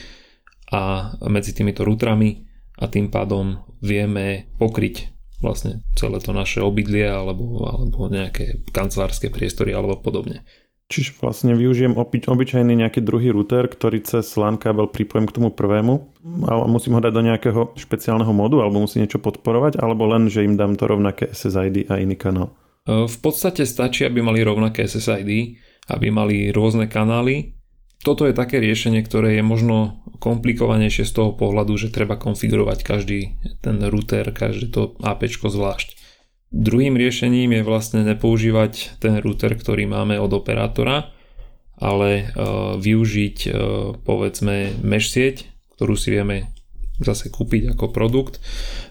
a 0.71 1.13
medzi 1.27 1.51
týmito 1.51 1.83
routerami 1.83 2.45
a 2.79 2.87
tým 2.87 3.11
pádom 3.11 3.67
vieme 3.83 4.47
pokryť 4.55 5.19
vlastne 5.39 5.83
celé 5.95 6.19
to 6.19 6.35
naše 6.35 6.59
obydlie 6.59 7.07
alebo, 7.07 7.63
alebo 7.63 8.11
nejaké 8.11 8.63
kancelárske 8.71 9.31
priestory 9.31 9.71
alebo 9.71 9.99
podobne. 9.99 10.43
Čiže 10.89 11.21
vlastne 11.21 11.54
využijem 11.54 11.93
obyč, 11.93 12.25
obyčajný 12.25 12.73
nejaký 12.73 13.06
druhý 13.06 13.30
router, 13.30 13.69
ktorý 13.69 14.02
cez 14.02 14.25
LAN 14.34 14.58
kábel 14.58 14.89
pripojím 14.89 15.30
k 15.30 15.36
tomu 15.38 15.54
prvému 15.54 15.93
a 16.49 16.65
musím 16.65 16.97
ho 16.97 17.02
dať 17.06 17.13
do 17.13 17.21
nejakého 17.21 17.62
špeciálneho 17.78 18.34
modu 18.34 18.58
alebo 18.58 18.82
musí 18.82 18.97
niečo 18.97 19.21
podporovať 19.21 19.78
alebo 19.78 20.10
len, 20.10 20.34
že 20.34 20.41
im 20.41 20.58
dám 20.58 20.73
to 20.82 20.89
rovnaké 20.89 21.30
SSID 21.30 21.93
a 21.93 22.02
iný 22.02 22.17
kanál. 22.17 22.58
E, 22.89 23.06
v 23.06 23.17
podstate 23.21 23.69
stačí, 23.69 24.02
aby 24.02 24.25
mali 24.25 24.41
rovnaké 24.41 24.89
SSID 24.89 25.62
aby 25.89 26.13
mali 26.13 26.54
rôzne 26.54 26.86
kanály. 26.86 27.58
Toto 27.99 28.23
je 28.23 28.32
také 28.32 28.63
riešenie, 28.63 29.04
ktoré 29.04 29.41
je 29.41 29.43
možno 29.43 29.99
komplikovanejšie 30.23 31.04
z 31.04 31.12
toho 31.12 31.32
pohľadu, 31.36 31.75
že 31.75 31.91
treba 31.91 32.15
konfigurovať 32.15 32.80
každý 32.86 33.36
ten 33.60 33.75
router, 33.84 34.32
každé 34.32 34.71
to 34.71 34.95
AP 35.04 35.28
zvlášť. 35.28 35.98
Druhým 36.49 36.97
riešením 36.97 37.53
je 37.53 37.62
vlastne 37.62 38.01
nepoužívať 38.01 38.97
ten 38.97 39.21
router, 39.21 39.53
ktorý 39.53 39.85
máme 39.85 40.17
od 40.17 40.33
operátora, 40.33 41.13
ale 41.77 42.25
uh, 42.33 42.73
využiť 42.81 43.38
uh, 43.45 43.53
povedzme 44.01 44.81
mesh 44.81 45.13
sieť, 45.13 45.45
ktorú 45.77 45.93
si 45.93 46.09
vieme 46.09 46.49
zase 46.97 47.29
kúpiť 47.29 47.77
ako 47.77 47.93
produkt. 47.93 48.41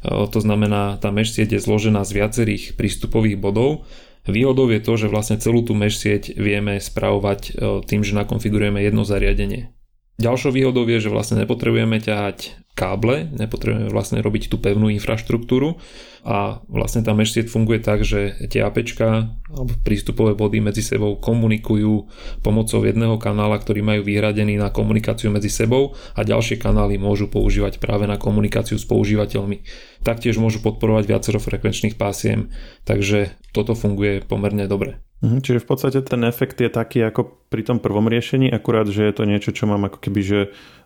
Uh, 0.06 0.30
to 0.30 0.38
znamená, 0.38 1.02
tá 1.02 1.10
mesh 1.10 1.34
sieť 1.34 1.58
je 1.58 1.64
zložená 1.66 2.06
z 2.06 2.22
viacerých 2.22 2.78
prístupových 2.78 3.42
bodov. 3.42 3.82
Výhodou 4.28 4.70
je 4.70 4.78
to, 4.78 4.94
že 4.94 5.10
vlastne 5.10 5.42
celú 5.42 5.66
tú 5.66 5.74
mesh 5.74 5.98
sieť 5.98 6.38
vieme 6.38 6.78
spravovať 6.78 7.56
tým, 7.88 8.04
že 8.04 8.12
nakonfigurujeme 8.12 8.84
jedno 8.84 9.00
zariadenie. 9.00 9.72
Ďalšou 10.18 10.50
výhodou 10.50 10.82
je, 10.82 10.98
že 10.98 11.14
vlastne 11.14 11.38
nepotrebujeme 11.46 12.02
ťahať 12.02 12.58
káble, 12.74 13.30
nepotrebujeme 13.38 13.86
vlastne 13.86 14.18
robiť 14.18 14.50
tú 14.50 14.58
pevnú 14.58 14.90
infraštruktúru 14.90 15.78
a 16.26 16.58
vlastne 16.66 17.06
tá 17.06 17.14
mesh 17.14 17.38
sieť 17.38 17.46
funguje 17.50 17.78
tak, 17.78 18.02
že 18.02 18.34
tie 18.50 18.66
APčka 18.66 19.30
alebo 19.50 19.72
prístupové 19.86 20.34
body 20.34 20.58
medzi 20.58 20.82
sebou 20.82 21.18
komunikujú 21.22 22.10
pomocou 22.42 22.82
jedného 22.82 23.14
kanála, 23.18 23.62
ktorý 23.62 23.82
majú 23.86 24.02
vyhradený 24.02 24.58
na 24.58 24.74
komunikáciu 24.74 25.30
medzi 25.30 25.54
sebou 25.54 25.94
a 26.18 26.26
ďalšie 26.26 26.58
kanály 26.58 26.98
môžu 26.98 27.30
používať 27.30 27.78
práve 27.78 28.10
na 28.10 28.18
komunikáciu 28.18 28.74
s 28.74 28.86
používateľmi. 28.90 29.62
Taktiež 30.02 30.42
môžu 30.42 30.58
podporovať 30.66 31.06
viacero 31.06 31.38
frekvenčných 31.38 31.94
pásiem, 31.94 32.50
takže 32.82 33.38
toto 33.54 33.78
funguje 33.78 34.22
pomerne 34.26 34.66
dobre. 34.66 34.98
Mhm, 35.18 35.42
čiže 35.42 35.66
v 35.66 35.66
podstate 35.66 35.98
ten 36.06 36.22
efekt 36.22 36.62
je 36.62 36.70
taký 36.70 37.02
ako 37.02 37.50
pri 37.50 37.66
tom 37.66 37.82
prvom 37.82 38.06
riešení, 38.06 38.54
akurát, 38.54 38.86
že 38.86 39.02
je 39.02 39.14
to 39.14 39.26
niečo, 39.26 39.50
čo 39.50 39.66
mám 39.66 39.82
ako 39.90 39.98
keby, 39.98 40.20
že 40.22 40.40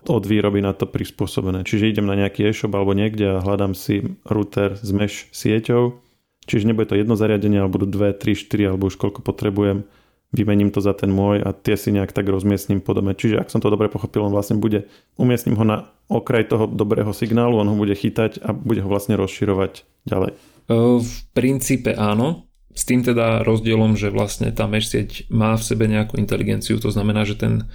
od 0.09 0.25
výroby 0.25 0.57
na 0.57 0.73
to 0.73 0.89
prispôsobené. 0.89 1.61
Čiže 1.61 1.93
idem 1.93 2.09
na 2.09 2.17
nejaký 2.17 2.49
e-shop 2.49 2.73
alebo 2.73 2.97
niekde 2.97 3.37
a 3.37 3.43
hľadám 3.45 3.77
si 3.77 4.17
router 4.25 4.73
s 4.73 4.89
mesh 4.89 5.29
sieťou, 5.29 6.01
čiže 6.49 6.65
nebude 6.65 6.89
to 6.89 6.97
jedno 6.97 7.13
zariadenie, 7.13 7.61
ale 7.61 7.69
budú 7.69 7.85
dve, 7.85 8.09
tri, 8.17 8.33
štyri 8.33 8.65
alebo 8.65 8.89
už 8.89 8.97
koľko 8.97 9.21
potrebujem, 9.21 9.85
vymením 10.33 10.73
to 10.73 10.81
za 10.81 10.97
ten 10.97 11.13
môj 11.13 11.45
a 11.45 11.53
tie 11.53 11.77
si 11.77 11.93
nejak 11.93 12.09
tak 12.09 12.25
rozmiestním 12.25 12.81
podobne. 12.81 13.13
Čiže 13.13 13.37
ak 13.37 13.53
som 13.53 13.61
to 13.61 13.69
dobre 13.69 13.85
pochopil, 13.85 14.25
on 14.25 14.33
vlastne 14.33 14.57
bude, 14.57 14.89
umiestním 15.13 15.61
ho 15.61 15.65
na 15.65 15.93
okraj 16.09 16.49
toho 16.49 16.65
dobrého 16.65 17.13
signálu, 17.13 17.61
on 17.61 17.69
ho 17.69 17.77
bude 17.77 17.93
chytať 17.93 18.41
a 18.41 18.49
bude 18.49 18.81
ho 18.81 18.89
vlastne 18.89 19.13
rozširovať 19.13 19.85
ďalej. 20.09 20.33
V 20.73 21.13
princípe 21.37 21.93
áno, 21.93 22.49
s 22.73 22.83
tým 22.83 23.05
teda 23.05 23.45
rozdielom, 23.45 23.93
že 23.93 24.09
vlastne 24.09 24.49
tá 24.49 24.65
mesh 24.65 24.89
sieť 24.89 25.29
má 25.29 25.53
v 25.53 25.63
sebe 25.63 25.85
nejakú 25.85 26.17
inteligenciu, 26.17 26.81
to 26.81 26.89
znamená, 26.89 27.23
že 27.23 27.37
ten 27.37 27.69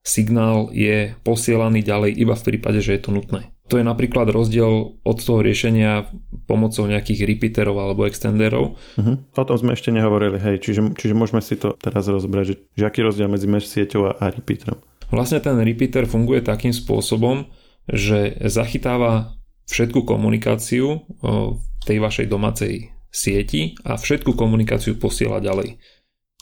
signál 0.00 0.72
je 0.72 1.12
posielaný 1.20 1.84
ďalej 1.84 2.16
iba 2.16 2.32
v 2.32 2.46
prípade, 2.54 2.80
že 2.80 2.96
je 2.96 3.02
to 3.04 3.12
nutné. 3.12 3.52
To 3.68 3.76
je 3.76 3.84
napríklad 3.84 4.32
rozdiel 4.32 4.96
od 5.04 5.18
toho 5.20 5.44
riešenia 5.44 6.08
pomocou 6.48 6.88
nejakých 6.88 7.28
repeaterov 7.28 7.76
alebo 7.76 8.08
extenderov. 8.08 8.80
Uh-huh. 8.96 9.20
O 9.20 9.44
tom 9.44 9.56
sme 9.60 9.76
ešte 9.76 9.92
nehovorili, 9.92 10.40
hej, 10.40 10.64
čiže, 10.64 10.96
čiže 10.96 11.12
môžeme 11.12 11.44
si 11.44 11.60
to 11.60 11.76
teraz 11.76 12.08
rozbrať, 12.08 12.44
že, 12.48 12.54
že 12.72 12.84
aký 12.88 13.04
rozdiel 13.04 13.28
medzi 13.28 13.44
mesh 13.44 13.68
sieťou 13.68 14.08
a, 14.08 14.10
a 14.16 14.32
repeaterom. 14.32 14.80
Vlastne 15.12 15.44
ten 15.44 15.60
repeater 15.60 16.08
funguje 16.08 16.40
takým 16.40 16.72
spôsobom, 16.72 17.48
že 17.84 18.40
zachytáva 18.48 19.36
všetku 19.68 20.04
komunikáciu 20.08 21.04
v 21.20 21.82
tej 21.84 22.00
vašej 22.00 22.26
domácej 22.28 22.92
sieti 23.08 23.74
a 23.84 23.96
všetku 23.96 24.36
komunikáciu 24.36 24.96
posiela 24.96 25.40
ďalej. 25.40 25.80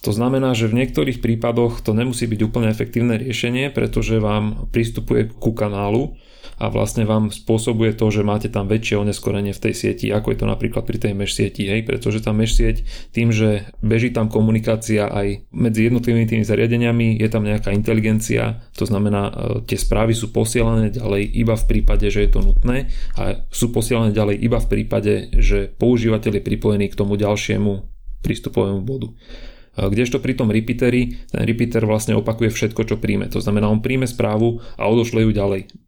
To 0.04 0.12
znamená, 0.12 0.52
že 0.52 0.68
v 0.68 0.84
niektorých 0.84 1.24
prípadoch 1.24 1.80
to 1.80 1.96
nemusí 1.96 2.28
byť 2.28 2.40
úplne 2.44 2.68
efektívne 2.68 3.16
riešenie, 3.16 3.72
pretože 3.72 4.20
vám 4.20 4.68
pristupuje 4.70 5.32
ku 5.32 5.56
kanálu 5.56 6.14
a 6.56 6.72
vlastne 6.72 7.04
vám 7.04 7.28
spôsobuje 7.28 7.92
to, 7.92 8.08
že 8.08 8.24
máte 8.24 8.48
tam 8.48 8.64
väčšie 8.64 8.96
oneskorenie 8.96 9.52
v 9.52 9.62
tej 9.68 9.74
sieti, 9.76 10.08
ako 10.08 10.32
je 10.32 10.38
to 10.40 10.46
napríklad 10.48 10.88
pri 10.88 10.96
tej 10.96 11.12
mesh 11.12 11.36
sieti, 11.36 11.68
hej, 11.68 11.84
pretože 11.84 12.24
tá 12.24 12.32
mesh 12.32 12.56
sieť 12.56 12.82
tým, 13.12 13.28
že 13.28 13.68
beží 13.84 14.08
tam 14.08 14.32
komunikácia 14.32 15.12
aj 15.12 15.44
medzi 15.52 15.92
jednotlivými 15.92 16.24
tými 16.24 16.44
zariadeniami, 16.48 17.20
je 17.20 17.28
tam 17.28 17.44
nejaká 17.44 17.76
inteligencia, 17.76 18.64
to 18.72 18.88
znamená, 18.88 19.28
e, 19.28 19.32
tie 19.68 19.76
správy 19.76 20.16
sú 20.16 20.32
posielané 20.32 20.96
ďalej 20.96 21.28
iba 21.36 21.54
v 21.54 21.64
prípade, 21.68 22.08
že 22.08 22.24
je 22.24 22.30
to 22.32 22.40
nutné 22.40 22.88
a 23.20 23.44
sú 23.52 23.68
posielané 23.68 24.16
ďalej 24.16 24.40
iba 24.40 24.56
v 24.56 24.68
prípade, 24.72 25.12
že 25.36 25.68
používateľ 25.76 26.40
je 26.40 26.42
pripojený 26.42 26.86
k 26.88 26.98
tomu 26.98 27.20
ďalšiemu 27.20 27.84
prístupovému 28.24 28.80
bodu. 28.80 29.12
E, 29.12 29.84
kdežto 29.92 30.24
pri 30.24 30.32
tom 30.32 30.48
repeateri, 30.48 31.20
ten 31.28 31.44
repeater 31.44 31.84
vlastne 31.84 32.16
opakuje 32.16 32.48
všetko, 32.48 32.80
čo 32.88 32.96
príjme. 32.96 33.28
To 33.28 33.44
znamená, 33.44 33.68
on 33.68 33.84
príjme 33.84 34.08
správu 34.08 34.64
a 34.80 34.88
odošle 34.88 35.20
ju 35.20 35.36
ďalej 35.36 35.85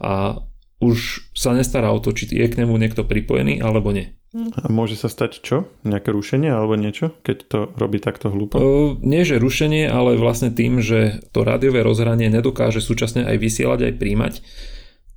a 0.00 0.42
už 0.80 1.28
sa 1.36 1.52
nestará 1.52 1.92
o 1.92 2.00
to, 2.00 2.16
či 2.16 2.24
je 2.26 2.48
k 2.48 2.58
nemu 2.64 2.72
niekto 2.80 3.04
pripojený 3.04 3.60
alebo 3.60 3.92
nie. 3.92 4.16
A 4.30 4.70
môže 4.70 4.94
sa 4.94 5.10
stať 5.10 5.42
čo? 5.42 5.66
Nejaké 5.82 6.14
rušenie 6.14 6.54
alebo 6.54 6.78
niečo, 6.78 7.18
keď 7.26 7.36
to 7.50 7.58
robí 7.74 7.98
takto 7.98 8.30
hlúpo? 8.30 8.56
Uh, 8.56 8.90
nie, 9.02 9.26
že 9.26 9.42
rušenie, 9.42 9.90
ale 9.90 10.14
vlastne 10.14 10.54
tým, 10.54 10.78
že 10.78 11.18
to 11.34 11.42
rádiové 11.42 11.82
rozhranie 11.82 12.30
nedokáže 12.30 12.78
súčasne 12.78 13.26
aj 13.26 13.36
vysielať, 13.42 13.90
aj 13.90 13.94
príjmať, 13.98 14.34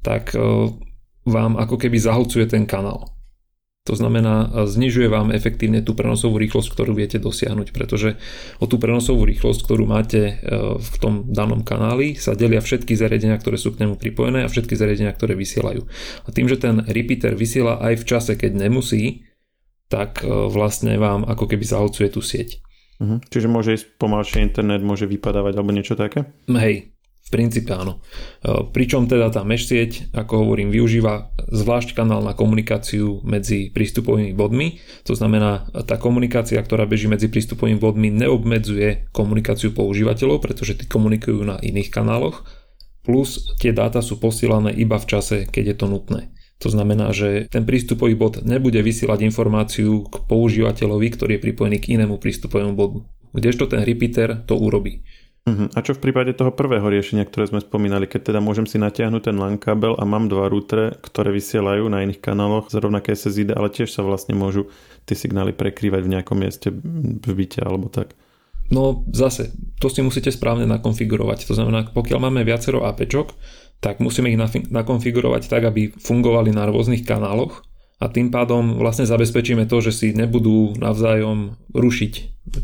tak 0.02 0.34
uh, 0.34 0.74
vám 1.30 1.62
ako 1.62 1.78
keby 1.78 2.02
zahlcuje 2.02 2.50
ten 2.50 2.66
kanál. 2.66 3.14
To 3.84 4.00
znamená, 4.00 4.64
znižuje 4.64 5.12
vám 5.12 5.36
efektívne 5.36 5.84
tú 5.84 5.92
prenosovú 5.92 6.40
rýchlosť, 6.40 6.72
ktorú 6.72 6.96
viete 6.96 7.20
dosiahnuť, 7.20 7.76
pretože 7.76 8.16
o 8.64 8.66
tú 8.66 8.80
prenosovú 8.80 9.28
rýchlosť, 9.28 9.60
ktorú 9.60 9.84
máte 9.84 10.40
e, 10.40 10.56
v 10.80 10.96
tom 11.04 11.28
danom 11.28 11.68
kanáli, 11.68 12.16
sa 12.16 12.32
delia 12.32 12.64
všetky 12.64 12.96
zariadenia, 12.96 13.36
ktoré 13.36 13.60
sú 13.60 13.76
k 13.76 13.84
nemu 13.84 14.00
pripojené 14.00 14.48
a 14.48 14.52
všetky 14.52 14.80
zariadenia, 14.80 15.12
ktoré 15.12 15.36
vysielajú. 15.36 15.84
A 16.24 16.30
tým, 16.32 16.48
že 16.48 16.64
ten 16.64 16.80
repeater 16.88 17.36
vysiela 17.36 17.76
aj 17.84 18.00
v 18.00 18.08
čase, 18.08 18.32
keď 18.40 18.56
nemusí, 18.56 19.28
tak 19.92 20.24
e, 20.24 20.32
vlastne 20.32 20.96
vám 20.96 21.28
ako 21.28 21.44
keby 21.52 21.68
zahlcuje 21.68 22.08
tú 22.08 22.24
sieť. 22.24 22.64
Uh-huh. 23.04 23.20
Čiže 23.28 23.52
môže 23.52 23.76
ísť 23.76 24.00
pomalšie 24.00 24.48
internet, 24.48 24.80
môže 24.80 25.12
vypadávať 25.12 25.60
alebo 25.60 25.76
niečo 25.76 26.00
také? 26.00 26.32
Hej, 26.48 26.93
princípe 27.34 27.74
áno. 27.74 27.98
E, 28.46 28.70
pričom 28.70 29.10
teda 29.10 29.34
tá 29.34 29.42
mesh 29.42 29.66
sieť, 29.66 30.14
ako 30.14 30.46
hovorím, 30.46 30.70
využíva 30.70 31.34
zvlášť 31.50 31.98
kanál 31.98 32.22
na 32.22 32.38
komunikáciu 32.38 33.26
medzi 33.26 33.74
prístupovými 33.74 34.38
bodmi. 34.38 34.78
To 35.10 35.18
znamená, 35.18 35.66
tá 35.90 35.98
komunikácia, 35.98 36.62
ktorá 36.62 36.86
beží 36.86 37.10
medzi 37.10 37.34
prístupovými 37.34 37.82
bodmi, 37.82 38.14
neobmedzuje 38.14 39.10
komunikáciu 39.10 39.74
používateľov, 39.74 40.46
pretože 40.46 40.78
tí 40.78 40.86
komunikujú 40.86 41.42
na 41.42 41.58
iných 41.58 41.90
kanáloch. 41.90 42.46
Plus 43.02 43.58
tie 43.58 43.74
dáta 43.74 44.06
sú 44.06 44.22
posielané 44.22 44.78
iba 44.78 45.02
v 45.02 45.10
čase, 45.10 45.50
keď 45.50 45.74
je 45.74 45.76
to 45.76 45.88
nutné. 45.90 46.22
To 46.64 46.72
znamená, 46.72 47.12
že 47.12 47.52
ten 47.52 47.68
prístupový 47.68 48.16
bod 48.16 48.40
nebude 48.48 48.80
vysielať 48.80 49.28
informáciu 49.28 50.08
k 50.08 50.16
používateľovi, 50.32 51.08
ktorý 51.12 51.32
je 51.36 51.44
pripojený 51.44 51.78
k 51.84 52.00
inému 52.00 52.16
prístupovému 52.24 52.72
bodu. 52.72 53.04
Kdežto 53.36 53.68
ten 53.68 53.84
repeater 53.84 54.46
to 54.48 54.56
urobí. 54.56 55.04
Uh-huh. 55.44 55.68
A 55.76 55.84
čo 55.84 55.92
v 55.92 56.08
prípade 56.08 56.32
toho 56.32 56.56
prvého 56.56 56.88
riešenia, 56.88 57.28
ktoré 57.28 57.52
sme 57.52 57.60
spomínali, 57.60 58.08
keď 58.08 58.32
teda 58.32 58.40
môžem 58.40 58.64
si 58.64 58.80
natiahnuť 58.80 59.28
ten 59.28 59.36
LAN 59.36 59.60
kábel 59.60 59.92
a 60.00 60.08
mám 60.08 60.32
dva 60.32 60.48
routere, 60.48 60.96
ktoré 61.04 61.36
vysielajú 61.36 61.92
na 61.92 62.00
iných 62.00 62.24
kanáloch 62.24 62.72
z 62.72 62.80
rovnaké 62.80 63.12
SSID, 63.12 63.52
ale 63.52 63.68
tiež 63.68 63.92
sa 63.92 64.08
vlastne 64.08 64.40
môžu 64.40 64.72
tie 65.04 65.20
signály 65.20 65.52
prekrývať 65.52 66.02
v 66.08 66.12
nejakom 66.16 66.40
mieste 66.40 66.72
v 66.72 67.32
byte 67.36 67.60
alebo 67.60 67.92
tak. 67.92 68.16
No 68.72 69.04
zase, 69.12 69.52
to 69.84 69.92
si 69.92 70.00
musíte 70.00 70.32
správne 70.32 70.64
nakonfigurovať. 70.64 71.52
To 71.52 71.60
znamená, 71.60 71.92
pokiaľ 71.92 72.20
máme 72.24 72.48
viacero 72.48 72.88
APčok, 72.88 73.36
tak 73.84 74.00
musíme 74.00 74.32
ich 74.32 74.40
nakonfigurovať 74.72 75.52
tak, 75.52 75.68
aby 75.68 75.92
fungovali 75.92 76.56
na 76.56 76.72
rôznych 76.72 77.04
kanáloch 77.04 77.68
a 78.02 78.10
tým 78.10 78.34
pádom 78.34 78.82
vlastne 78.82 79.06
zabezpečíme 79.06 79.70
to, 79.70 79.80
že 79.80 79.92
si 79.94 80.08
nebudú 80.12 80.76
navzájom 80.82 81.56
rušiť 81.72 82.14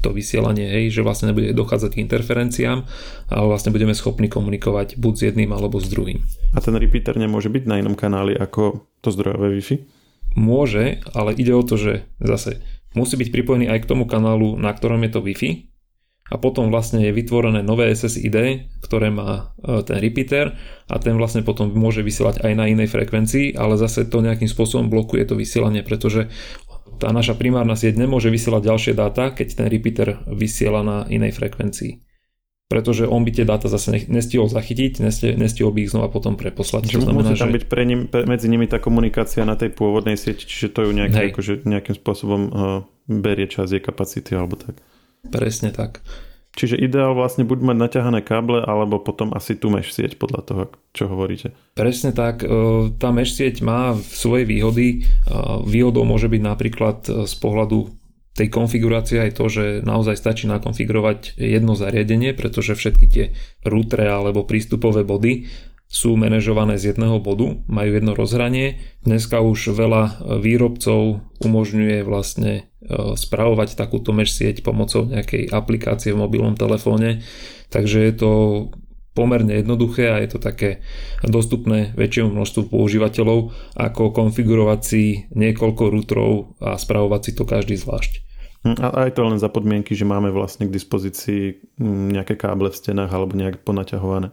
to 0.03 0.09
vysielanie, 0.11 0.67
hej, 0.67 0.91
že 0.91 1.05
vlastne 1.05 1.31
nebude 1.31 1.55
dochádzať 1.55 1.95
k 1.95 2.01
interferenciám, 2.03 2.83
ale 3.31 3.45
vlastne 3.47 3.71
budeme 3.71 3.95
schopní 3.95 4.27
komunikovať 4.27 4.99
buď 4.99 5.13
s 5.15 5.25
jedným 5.31 5.55
alebo 5.55 5.79
s 5.79 5.87
druhým. 5.87 6.19
A 6.53 6.59
ten 6.59 6.75
repeater 6.75 7.15
nemôže 7.15 7.47
byť 7.47 7.63
na 7.63 7.79
inom 7.79 7.95
kanáli 7.95 8.35
ako 8.35 8.85
to 8.99 9.09
zdrojové 9.15 9.55
Wi-Fi? 9.55 9.75
Môže, 10.35 11.01
ale 11.15 11.33
ide 11.33 11.55
o 11.55 11.63
to, 11.63 11.79
že 11.79 12.05
zase 12.19 12.61
musí 12.93 13.15
byť 13.15 13.29
pripojený 13.31 13.65
aj 13.71 13.87
k 13.87 13.89
tomu 13.89 14.05
kanálu, 14.05 14.59
na 14.59 14.75
ktorom 14.75 15.01
je 15.07 15.11
to 15.15 15.23
Wi-Fi 15.23 15.69
a 16.29 16.35
potom 16.37 16.69
vlastne 16.69 17.01
je 17.01 17.11
vytvorené 17.11 17.65
nové 17.65 17.89
SSID, 17.89 18.69
ktoré 18.85 19.09
má 19.09 19.53
e, 19.57 19.81
ten 19.81 19.97
repeater 19.97 20.53
a 20.85 20.95
ten 21.01 21.17
vlastne 21.17 21.41
potom 21.41 21.73
môže 21.73 22.05
vysielať 22.05 22.45
aj 22.45 22.53
na 22.53 22.69
inej 22.69 22.93
frekvencii, 22.93 23.57
ale 23.57 23.81
zase 23.81 24.05
to 24.05 24.21
nejakým 24.21 24.47
spôsobom 24.47 24.93
blokuje 24.93 25.25
to 25.25 25.33
vysielanie, 25.33 25.81
pretože 25.81 26.29
tá 26.99 27.09
naša 27.09 27.33
primárna 27.33 27.73
sieť 27.73 27.95
nemôže 27.95 28.29
vysielať 28.29 28.61
ďalšie 28.61 28.93
dáta, 28.93 29.31
keď 29.33 29.47
ten 29.55 29.67
repeater 29.71 30.21
vysiela 30.29 30.85
na 30.85 31.07
inej 31.07 31.33
frekvencii. 31.39 32.05
Pretože 32.69 33.09
on 33.09 33.25
by 33.25 33.33
tie 33.33 33.49
dáta 33.49 33.65
zase 33.65 34.05
nestihol 34.13 34.45
zachytiť, 34.45 35.01
nestihol 35.33 35.73
by 35.73 35.89
ich 35.89 35.89
znova 35.89 36.13
potom 36.13 36.37
preposlať. 36.37 36.85
Čiže 36.85 37.01
znamená, 37.01 37.33
musí 37.33 37.41
tam 37.41 37.49
že... 37.49 37.55
byť 37.57 37.65
pre 37.65 37.81
ním, 37.81 38.05
pre, 38.05 38.29
medzi 38.29 38.45
nimi 38.45 38.69
tá 38.69 38.77
komunikácia 38.77 39.41
na 39.41 39.57
tej 39.57 39.73
pôvodnej 39.73 40.13
sieti, 40.13 40.45
čiže 40.45 40.77
to 40.77 40.85
ju 40.85 40.91
nejak, 40.93 41.33
akože 41.33 41.65
nejakým 41.65 41.97
spôsobom 41.97 42.41
uh, 42.45 42.53
berie 43.09 43.49
čas 43.49 43.73
jej 43.73 43.81
kapacity 43.81 44.37
alebo 44.37 44.53
tak. 44.53 44.77
Presne 45.27 45.75
tak. 45.75 45.99
Čiže 46.57 46.81
ideál 46.81 47.15
vlastne 47.15 47.47
buď 47.47 47.71
mať 47.71 47.77
naťahané 47.77 48.19
káble, 48.25 48.59
alebo 48.65 48.99
potom 48.99 49.31
asi 49.31 49.55
tu 49.55 49.71
mesh 49.71 49.95
sieť 49.95 50.19
podľa 50.19 50.41
toho, 50.43 50.63
čo 50.91 51.07
hovoríte. 51.07 51.55
Presne 51.77 52.11
tak. 52.11 52.43
E, 52.43 52.47
tá 52.99 53.13
mesh 53.15 53.37
sieť 53.37 53.61
má 53.63 53.95
svoje 53.95 54.43
výhody. 54.49 54.87
E, 54.91 54.97
výhodou 55.63 56.03
môže 56.03 56.27
byť 56.27 56.41
napríklad 56.41 56.97
z 57.29 57.33
pohľadu 57.39 57.99
tej 58.39 58.47
konfigurácie 58.47 59.19
aj 59.19 59.35
to, 59.35 59.45
že 59.51 59.63
naozaj 59.83 60.15
stačí 60.15 60.47
nakonfigurovať 60.47 61.35
jedno 61.35 61.75
zariadenie, 61.75 62.31
pretože 62.31 62.71
všetky 62.71 63.05
tie 63.11 63.25
routere 63.67 64.07
alebo 64.07 64.47
prístupové 64.47 65.03
body 65.03 65.43
sú 65.89 66.13
manažované 66.13 66.77
z 66.77 66.93
jedného 66.93 67.17
bodu, 67.17 67.57
majú 67.65 67.97
jedno 67.97 68.13
rozhranie. 68.13 68.77
Dneska 69.01 69.41
už 69.41 69.73
veľa 69.73 70.21
výrobcov 70.37 71.25
umožňuje 71.41 72.05
vlastne 72.05 72.51
e, 72.61 72.61
spravovať 73.17 73.73
takúto 73.73 74.13
mesh 74.13 74.37
sieť 74.37 74.61
pomocou 74.61 75.09
nejakej 75.09 75.49
aplikácie 75.49 76.13
v 76.13 76.21
mobilnom 76.21 76.53
telefóne, 76.53 77.25
takže 77.73 78.05
je 78.05 78.13
to 78.13 78.31
pomerne 79.17 79.49
jednoduché 79.49 80.13
a 80.13 80.21
je 80.21 80.29
to 80.29 80.39
také 80.39 80.85
dostupné 81.25 81.89
väčšiemu 81.97 82.37
množstvu 82.37 82.69
používateľov 82.69 83.51
ako 83.73 84.13
konfigurovať 84.13 84.79
si 84.85 85.25
niekoľko 85.33 85.83
routerov 85.89 86.31
a 86.61 86.77
spravovať 86.77 87.21
si 87.25 87.31
to 87.33 87.43
každý 87.49 87.75
zvlášť. 87.81 88.29
Hm, 88.61 88.77
a 88.77 89.09
aj 89.09 89.17
to 89.17 89.25
len 89.25 89.41
za 89.41 89.49
podmienky, 89.49 89.97
že 89.97 90.05
máme 90.05 90.29
vlastne 90.29 90.69
k 90.69 90.75
dispozícii 90.75 91.73
hm, 91.81 92.13
nejaké 92.13 92.37
káble 92.37 92.69
v 92.69 92.77
stenách 92.77 93.09
alebo 93.09 93.33
nejak 93.33 93.65
ponaťahované. 93.65 94.29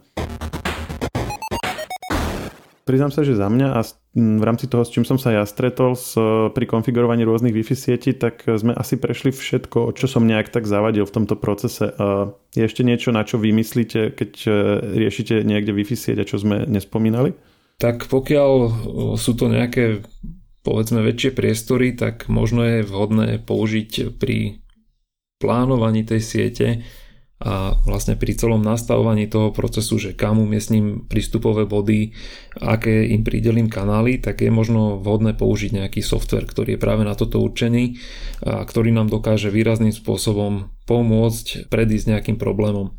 Priznám 2.87 3.11
sa, 3.11 3.27
že 3.27 3.35
za 3.35 3.51
mňa 3.51 3.68
a 3.75 3.83
v 4.14 4.44
rámci 4.46 4.70
toho, 4.70 4.87
s 4.87 4.94
čím 4.94 5.03
som 5.03 5.18
sa 5.18 5.35
ja 5.35 5.42
stretol 5.42 5.99
s, 5.99 6.14
pri 6.55 6.64
konfigurovaní 6.70 7.27
rôznych 7.27 7.51
Wi-Fi 7.51 7.75
sietí, 7.75 8.14
tak 8.14 8.46
sme 8.46 8.70
asi 8.79 8.94
prešli 8.94 9.35
všetko, 9.35 9.90
čo 9.99 10.07
som 10.07 10.22
nejak 10.22 10.55
tak 10.55 10.70
zavadil 10.70 11.03
v 11.03 11.14
tomto 11.18 11.35
procese. 11.35 11.90
Je 12.55 12.62
ešte 12.62 12.87
niečo, 12.87 13.11
na 13.11 13.27
čo 13.27 13.42
vymyslíte, 13.42 14.14
keď 14.14 14.33
e, 14.46 14.51
riešite 15.03 15.42
niekde 15.42 15.75
Wi-Fi 15.75 15.99
sieť 15.99 16.18
a 16.22 16.29
čo 16.31 16.38
sme 16.38 16.62
nespomínali? 16.62 17.35
Tak 17.83 18.07
pokiaľ 18.07 18.51
sú 19.18 19.35
to 19.35 19.51
nejaké 19.51 20.07
povedzme 20.62 21.03
väčšie 21.03 21.35
priestory, 21.35 21.99
tak 21.99 22.31
možno 22.31 22.62
je 22.62 22.87
vhodné 22.87 23.42
použiť 23.42 24.14
pri 24.14 24.62
plánovaní 25.42 26.07
tej 26.07 26.22
siete 26.22 26.66
a 27.37 27.77
vlastne 27.85 28.16
pri 28.16 28.33
celom 28.33 28.64
nastavovaní 28.64 29.29
toho 29.29 29.53
procesu, 29.53 30.01
že 30.01 30.16
kam 30.16 30.40
umiestním 30.40 31.05
prístupové 31.05 31.68
body, 31.68 32.16
aké 32.57 33.12
im 33.12 33.29
pridelím 33.29 33.68
kanály, 33.68 34.16
tak 34.16 34.40
je 34.40 34.49
možno 34.49 34.96
vhodné 35.05 35.37
použiť 35.37 35.77
nejaký 35.77 36.01
software, 36.01 36.49
ktorý 36.49 36.77
je 36.77 36.83
práve 36.83 37.05
na 37.05 37.12
toto 37.12 37.44
určený 37.44 38.01
a 38.40 38.64
ktorý 38.64 38.88
nám 38.88 39.12
dokáže 39.12 39.53
výrazným 39.53 39.92
spôsobom 39.92 40.72
pomôcť 40.88 41.68
predísť 41.68 42.16
nejakým 42.16 42.40
problémom. 42.40 42.96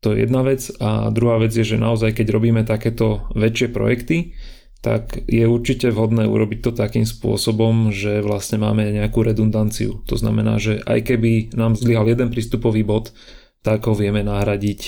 To 0.00 0.16
je 0.16 0.24
jedna 0.24 0.46
vec 0.46 0.72
a 0.80 1.12
druhá 1.12 1.36
vec 1.36 1.52
je, 1.52 1.66
že 1.66 1.76
naozaj 1.76 2.16
keď 2.16 2.26
robíme 2.32 2.62
takéto 2.64 3.28
väčšie 3.36 3.68
projekty, 3.68 4.32
tak 4.78 5.26
je 5.26 5.42
určite 5.42 5.90
vhodné 5.90 6.24
urobiť 6.30 6.62
to 6.62 6.70
takým 6.70 7.02
spôsobom, 7.02 7.90
že 7.90 8.22
vlastne 8.22 8.62
máme 8.62 8.94
nejakú 8.94 9.26
redundanciu. 9.26 10.06
To 10.06 10.14
znamená, 10.14 10.62
že 10.62 10.78
aj 10.86 11.02
keby 11.02 11.52
nám 11.58 11.74
zlyhal 11.74 12.06
jeden 12.06 12.30
prístupový 12.30 12.86
bod, 12.86 13.10
tak 13.62 13.84
ho 13.86 13.94
vieme 13.94 14.22
nahradiť, 14.24 14.80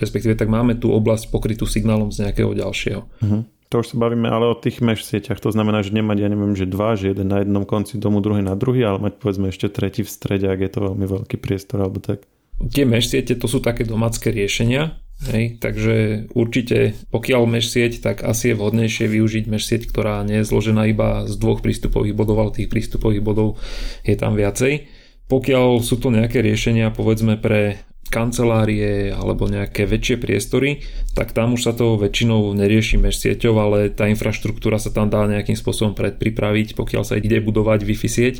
respektíve 0.00 0.34
tak 0.36 0.50
máme 0.50 0.76
tú 0.76 0.92
oblasť 0.92 1.30
pokrytú 1.32 1.64
signálom 1.64 2.12
z 2.12 2.26
nejakého 2.26 2.52
ďalšieho. 2.52 3.02
Uh-huh. 3.02 3.42
To 3.66 3.82
už 3.82 3.92
sa 3.92 3.96
bavíme 3.98 4.30
ale 4.30 4.46
o 4.46 4.54
tých 4.54 4.78
mesh 4.78 5.02
sieťach, 5.02 5.42
to 5.42 5.50
znamená, 5.50 5.82
že 5.82 5.90
nemať, 5.90 6.16
ja 6.22 6.28
neviem, 6.30 6.54
že 6.54 6.70
dva, 6.70 6.94
že 6.94 7.10
jeden 7.10 7.34
na 7.34 7.42
jednom 7.42 7.66
konci 7.66 7.98
domu, 7.98 8.22
druhý 8.22 8.38
na 8.38 8.54
druhý, 8.54 8.86
ale 8.86 9.02
mať 9.02 9.18
povedzme 9.18 9.50
ešte 9.50 9.66
tretí 9.66 10.06
v 10.06 10.10
strede, 10.10 10.46
ak 10.46 10.62
je 10.62 10.70
to 10.70 10.80
veľmi 10.86 11.06
veľký 11.06 11.36
priestor 11.42 11.82
alebo 11.82 11.98
tak. 11.98 12.22
Tie 12.56 12.86
mesh 12.86 13.10
siete 13.10 13.34
to 13.34 13.50
sú 13.50 13.58
také 13.58 13.82
domácké 13.82 14.30
riešenia, 14.30 14.96
Hej, 15.16 15.64
takže 15.64 16.28
určite 16.36 16.92
pokiaľ 17.08 17.48
mesh 17.48 17.72
sieť, 17.72 18.04
tak 18.04 18.20
asi 18.20 18.52
je 18.52 18.58
vhodnejšie 18.60 19.08
využiť 19.08 19.44
mesh 19.48 19.64
sieť, 19.64 19.88
ktorá 19.88 20.20
nie 20.28 20.44
je 20.44 20.48
zložená 20.52 20.92
iba 20.92 21.24
z 21.24 21.40
dvoch 21.40 21.64
prístupových 21.64 22.12
bodov, 22.12 22.36
ale 22.44 22.52
tých 22.52 22.68
prístupových 22.68 23.24
bodov 23.24 23.56
je 24.04 24.12
tam 24.12 24.36
viacej. 24.36 24.84
Pokiaľ 25.26 25.82
sú 25.82 25.98
to 25.98 26.14
nejaké 26.14 26.38
riešenia 26.38 26.94
povedzme 26.94 27.34
pre 27.34 27.82
kancelárie 28.06 29.10
alebo 29.10 29.50
nejaké 29.50 29.82
väčšie 29.82 30.16
priestory, 30.22 30.86
tak 31.18 31.34
tam 31.34 31.58
už 31.58 31.66
sa 31.66 31.72
to 31.74 31.98
väčšinou 31.98 32.54
nerieši 32.54 33.02
mesh 33.02 33.18
sieťou, 33.18 33.58
ale 33.58 33.90
tá 33.90 34.06
infraštruktúra 34.06 34.78
sa 34.78 34.94
tam 34.94 35.10
dá 35.10 35.26
nejakým 35.26 35.58
spôsobom 35.58 35.98
predpripraviť, 35.98 36.78
pokiaľ 36.78 37.02
sa 37.02 37.18
ide 37.18 37.42
budovať 37.42 37.82
Wi-Fi 37.82 38.08
sieť 38.10 38.36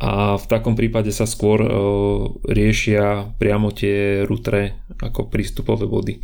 a 0.00 0.40
v 0.40 0.46
takom 0.48 0.72
prípade 0.72 1.12
sa 1.12 1.28
skôr 1.28 1.60
e, 1.60 1.68
riešia 2.48 3.36
priamo 3.36 3.72
tie 3.72 4.24
routere 4.24 4.88
ako 5.00 5.28
prístupové 5.28 5.84
body. 5.84 6.14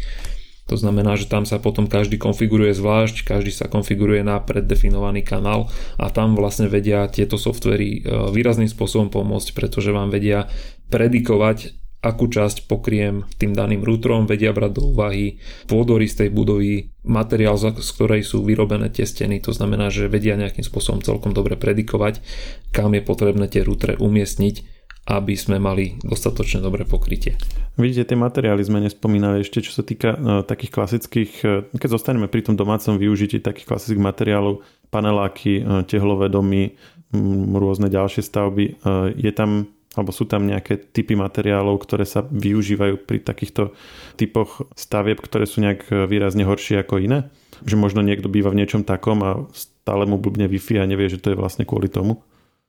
To 0.69 0.77
znamená, 0.77 1.17
že 1.17 1.27
tam 1.27 1.49
sa 1.49 1.57
potom 1.57 1.89
každý 1.89 2.21
konfiguruje 2.21 2.77
zvlášť, 2.77 3.25
každý 3.25 3.51
sa 3.51 3.67
konfiguruje 3.73 4.21
na 4.21 4.37
preddefinovaný 4.39 5.25
kanál 5.25 5.73
a 5.97 6.13
tam 6.13 6.37
vlastne 6.37 6.69
vedia 6.69 7.09
tieto 7.09 7.41
softvery 7.41 7.89
e, 7.89 8.01
výrazným 8.31 8.69
spôsobom 8.69 9.09
pomôcť, 9.09 9.57
pretože 9.57 9.91
vám 9.91 10.13
vedia 10.13 10.47
predikovať 10.93 11.75
akú 11.99 12.31
časť 12.31 12.71
pokriem 12.71 13.27
tým 13.43 13.59
daným 13.59 13.83
routerom, 13.83 14.31
vedia 14.31 14.55
brať 14.55 14.71
do 14.79 14.95
úvahy 14.95 15.43
pôdory 15.67 16.07
z 16.07 16.25
tej 16.25 16.29
budovy, 16.31 16.95
materiál, 17.03 17.59
z 17.59 17.75
ktorej 17.75 18.23
sú 18.23 18.47
vyrobené 18.47 18.87
tie 18.87 19.03
steny, 19.03 19.43
to 19.43 19.51
znamená, 19.51 19.91
že 19.91 20.07
vedia 20.07 20.39
nejakým 20.39 20.63
spôsobom 20.63 21.03
celkom 21.03 21.35
dobre 21.35 21.59
predikovať, 21.59 22.23
kam 22.71 22.95
je 22.95 23.03
potrebné 23.03 23.51
tie 23.51 23.67
routere 23.67 23.99
umiestniť, 23.99 24.78
aby 25.09 25.33
sme 25.33 25.57
mali 25.57 25.97
dostatočne 26.05 26.61
dobré 26.61 26.85
pokrytie. 26.85 27.41
Vidíte, 27.81 28.13
tie 28.13 28.19
materiály 28.21 28.61
sme 28.61 28.85
nespomínali 28.85 29.41
ešte, 29.41 29.65
čo 29.65 29.73
sa 29.73 29.81
týka 29.81 30.13
uh, 30.13 30.19
takých 30.45 30.73
klasických, 30.77 31.33
uh, 31.49 31.65
keď 31.73 31.97
zostaneme 31.97 32.29
pri 32.29 32.45
tom 32.45 32.61
domácom 32.61 33.01
využití 33.01 33.41
takých 33.41 33.73
klasických 33.73 34.05
materiálov, 34.05 34.61
paneláky, 34.93 35.65
uh, 35.65 35.81
tehlové 35.89 36.29
domy, 36.29 36.77
m, 37.17 37.57
rôzne 37.57 37.89
ďalšie 37.89 38.21
stavby, 38.21 38.85
je 39.17 39.33
tam 39.33 39.73
alebo 39.97 40.15
sú 40.15 40.31
tam 40.31 40.47
nejaké 40.47 40.79
typy 40.95 41.19
materiálov, 41.19 41.83
ktoré 41.83 42.07
sa 42.07 42.23
využívajú 42.23 43.03
pri 43.03 43.19
takýchto 43.19 43.75
typoch 44.15 44.71
stavieb, 44.79 45.19
ktoré 45.19 45.43
sú 45.43 45.59
nejak 45.59 45.91
výrazne 46.07 46.47
horšie 46.47 46.87
ako 46.87 47.03
iné? 47.03 47.27
Že 47.67 47.83
možno 47.83 48.07
niekto 48.07 48.31
býva 48.31 48.55
v 48.55 48.63
niečom 48.63 48.87
takom 48.87 49.19
a 49.27 49.51
stále 49.51 50.07
mu 50.07 50.15
blbne 50.21 50.47
Wi-Fi 50.47 50.79
a 50.79 50.87
nevie, 50.87 51.11
že 51.11 51.19
to 51.19 51.35
je 51.35 51.41
vlastne 51.41 51.67
kvôli 51.67 51.91
tomu? 51.91 52.23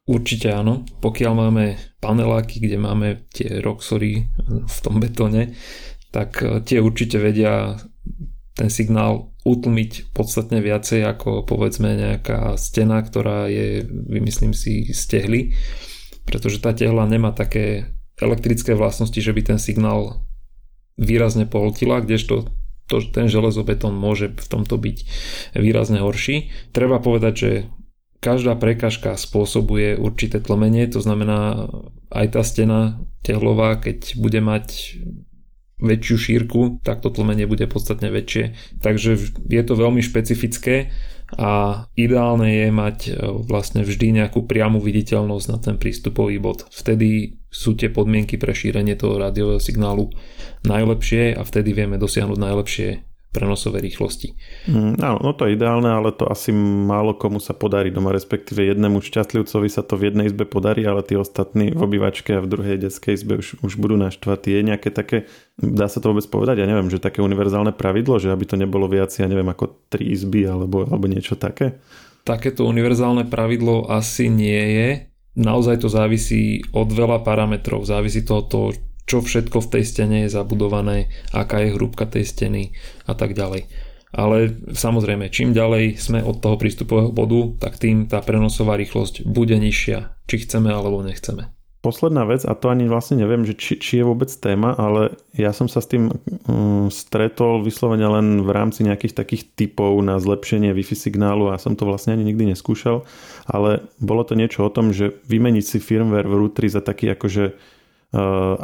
Určite 0.09 0.49
áno. 0.49 0.89
Pokiaľ 1.05 1.33
máme 1.37 1.77
paneláky, 2.01 2.57
kde 2.57 2.81
máme 2.81 3.29
tie 3.29 3.61
roxory 3.61 4.25
v 4.49 4.77
tom 4.81 4.97
betóne, 4.97 5.53
tak 6.09 6.41
e, 6.41 6.65
tie 6.65 6.81
určite 6.81 7.21
vedia 7.21 7.77
ten 8.57 8.73
signál 8.73 9.29
utlmiť 9.45 10.11
podstatne 10.11 10.59
viacej 10.59 11.05
ako 11.05 11.45
povedzme 11.45 11.93
nejaká 11.93 12.57
stena, 12.57 12.99
ktorá 13.05 13.45
je, 13.47 13.85
vymyslím 13.87 14.51
si, 14.51 14.89
stehly 14.91 15.53
pretože 16.29 16.61
tá 16.61 16.77
tehla 16.77 17.09
nemá 17.09 17.33
také 17.33 17.89
elektrické 18.21 18.77
vlastnosti, 18.77 19.17
že 19.17 19.33
by 19.33 19.41
ten 19.41 19.57
signál 19.57 20.21
výrazne 20.93 21.49
pohltila, 21.49 22.05
kdežto 22.05 22.45
to, 22.85 23.01
ten 23.09 23.25
železobetón 23.25 23.97
môže 23.97 24.37
v 24.37 24.47
tomto 24.49 24.77
byť 24.77 24.97
výrazne 25.57 26.05
horší. 26.05 26.53
Treba 26.69 27.01
povedať, 27.01 27.33
že 27.33 27.49
každá 28.19 28.55
prekažka 28.55 29.15
spôsobuje 29.15 29.95
určité 29.95 30.43
tlmenie, 30.43 30.87
to 30.91 30.99
znamená 30.99 31.71
aj 32.11 32.27
tá 32.35 32.41
stena 32.43 32.99
tehlová, 33.23 33.79
keď 33.79 34.19
bude 34.19 34.39
mať 34.43 34.99
väčšiu 35.79 36.15
šírku, 36.19 36.83
tak 36.83 36.99
to 36.99 37.07
tlmenie 37.07 37.47
bude 37.47 37.63
podstatne 37.71 38.11
väčšie. 38.11 38.51
Takže 38.83 39.15
je 39.47 39.61
to 39.63 39.73
veľmi 39.79 40.03
špecifické 40.03 40.91
a 41.39 41.85
ideálne 41.95 42.51
je 42.51 42.67
mať 42.67 42.97
e, 43.07 43.11
vlastne 43.47 43.87
vždy 43.87 44.19
nejakú 44.19 44.43
priamu 44.43 44.83
viditeľnosť 44.83 45.47
na 45.47 45.57
ten 45.61 45.75
prístupový 45.79 46.35
bod. 46.41 46.67
Vtedy 46.73 47.39
sú 47.47 47.79
tie 47.79 47.87
podmienky 47.87 48.35
pre 48.35 48.51
šírenie 48.51 48.99
toho 48.99 49.15
rádiového 49.15 49.61
signálu 49.63 50.11
najlepšie 50.67 51.37
a 51.37 51.41
vtedy 51.47 51.71
vieme 51.71 51.95
dosiahnuť 51.95 52.37
najlepšie 52.37 53.08
prenosové 53.29 53.77
rýchlosti. 53.85 54.33
Mm, 54.65 54.97
áno, 54.97 55.17
no 55.21 55.31
to 55.37 55.45
je 55.45 55.53
ideálne, 55.53 55.85
ale 55.85 56.09
to 56.09 56.25
asi 56.25 56.49
málo 56.53 57.13
komu 57.13 57.37
sa 57.37 57.53
podarí 57.53 57.93
doma, 57.93 58.09
respektíve 58.09 58.65
jednému 58.65 59.05
šťastlivcovi 59.05 59.69
sa 59.69 59.85
to 59.85 60.01
v 60.01 60.09
jednej 60.09 60.33
izbe 60.33 60.49
podarí, 60.49 60.81
ale 60.89 61.05
tí 61.05 61.13
ostatní 61.13 61.69
v 61.69 61.81
obývačke 61.85 62.33
a 62.33 62.41
v 62.41 62.49
druhej 62.49 62.77
detskej 62.81 63.13
izbe 63.13 63.37
už, 63.37 63.61
už 63.61 63.73
budú 63.77 64.01
naštvatí. 64.01 64.49
Je 64.49 64.61
nejaké 64.65 64.89
také, 64.89 65.29
dá 65.61 65.85
sa 65.85 66.01
to 66.01 66.09
vôbec 66.09 66.25
povedať, 66.25 66.65
ja 66.65 66.67
neviem, 66.67 66.89
že 66.89 66.97
také 66.97 67.21
univerzálne 67.21 67.69
pravidlo, 67.69 68.17
že 68.17 68.33
aby 68.33 68.49
to 68.49 68.57
nebolo 68.57 68.89
viac, 68.89 69.13
ja 69.13 69.29
neviem, 69.29 69.47
ako 69.47 69.77
tri 69.93 70.09
izby 70.09 70.49
alebo, 70.49 70.89
alebo 70.89 71.05
niečo 71.05 71.37
také? 71.37 71.77
Takéto 72.25 72.65
univerzálne 72.65 73.29
pravidlo 73.29 73.85
asi 73.93 74.25
nie 74.25 74.63
je. 74.73 74.89
Naozaj 75.39 75.85
to 75.85 75.87
závisí 75.87 76.65
od 76.73 76.89
veľa 76.89 77.21
parametrov. 77.21 77.85
Závisí 77.85 78.25
to 78.25 78.41
od 78.41 78.45
toho, 78.49 78.67
čo 79.09 79.25
všetko 79.25 79.57
v 79.65 79.71
tej 79.73 79.83
stene 79.89 80.17
je 80.23 80.29
zabudované, 80.29 81.09
aká 81.33 81.65
je 81.65 81.73
hrúbka 81.73 82.05
tej 82.05 82.29
steny 82.29 82.77
a 83.09 83.17
tak 83.17 83.33
ďalej. 83.33 83.65
Ale 84.09 84.53
samozrejme, 84.73 85.33
čím 85.33 85.53
ďalej 85.53 85.97
sme 85.97 86.21
od 86.21 86.41
toho 86.41 86.57
prístupového 86.57 87.09
bodu, 87.09 87.57
tak 87.61 87.81
tým 87.81 88.05
tá 88.05 88.21
prenosová 88.21 88.77
rýchlosť 88.77 89.25
bude 89.25 89.53
nižšia, 89.57 90.13
či 90.29 90.45
chceme 90.45 90.69
alebo 90.69 91.01
nechceme. 91.01 91.49
posledná 91.79 92.27
vec, 92.27 92.43
a 92.43 92.51
to 92.59 92.67
ani 92.67 92.91
vlastne 92.91 93.23
neviem, 93.23 93.47
že 93.47 93.55
či, 93.55 93.79
či 93.79 94.03
je 94.03 94.05
vôbec 94.07 94.27
téma, 94.27 94.75
ale 94.75 95.15
ja 95.31 95.55
som 95.55 95.71
sa 95.71 95.79
s 95.79 95.87
tým 95.87 96.11
um, 96.11 96.91
stretol 96.91 97.63
vyslovene 97.63 98.03
len 98.03 98.43
v 98.43 98.51
rámci 98.51 98.83
nejakých 98.83 99.15
takých 99.15 99.43
typov 99.55 99.95
na 100.03 100.19
zlepšenie 100.19 100.75
Wi-Fi 100.75 100.95
signálu 100.99 101.47
a 101.53 101.61
som 101.61 101.79
to 101.79 101.87
vlastne 101.87 102.19
ani 102.19 102.27
nikdy 102.27 102.51
neskúšal, 102.51 103.07
ale 103.47 103.87
bolo 104.03 104.27
to 104.27 104.35
niečo 104.35 104.67
o 104.67 104.73
tom, 104.73 104.91
že 104.91 105.23
vymeniť 105.31 105.65
si 105.65 105.77
firmware 105.79 106.27
v 106.27 106.37
routeri 106.43 106.67
za 106.67 106.83
taký 106.83 107.15
akože 107.15 107.55
uh, 107.55 108.59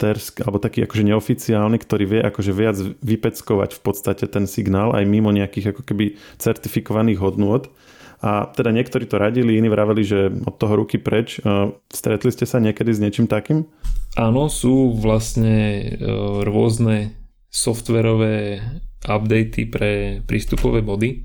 amatérsk, 0.00 0.40
alebo 0.40 0.56
taký 0.56 0.88
akože 0.88 1.04
neoficiálny, 1.04 1.76
ktorý 1.76 2.04
vie 2.08 2.20
akože 2.24 2.52
viac 2.56 2.76
vypeckovať 3.04 3.76
v 3.76 3.80
podstate 3.84 4.24
ten 4.32 4.48
signál 4.48 4.96
aj 4.96 5.04
mimo 5.04 5.28
nejakých 5.28 5.76
ako 5.76 5.82
keby 5.84 6.16
certifikovaných 6.40 7.20
hodnôt 7.20 7.68
a 8.24 8.48
teda 8.48 8.72
niektorí 8.72 9.04
to 9.08 9.20
radili, 9.20 9.56
iní 9.56 9.68
vraveli, 9.68 10.04
že 10.04 10.32
od 10.44 10.56
toho 10.60 10.84
ruky 10.84 11.00
preč. 11.00 11.40
Stretli 11.88 12.28
ste 12.32 12.44
sa 12.44 12.60
niekedy 12.60 12.92
s 12.92 13.00
niečím 13.00 13.24
takým? 13.24 13.64
Áno, 14.16 14.52
sú 14.52 14.92
vlastne 14.92 15.56
e, 15.96 16.04
rôzne 16.44 17.16
softverové 17.48 18.60
updaty 19.08 19.72
pre 19.72 20.20
prístupové 20.28 20.84
body, 20.84 21.24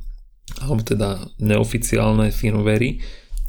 alebo 0.64 0.88
teda 0.88 1.20
neoficiálne 1.44 2.32
firmwary. 2.32 3.04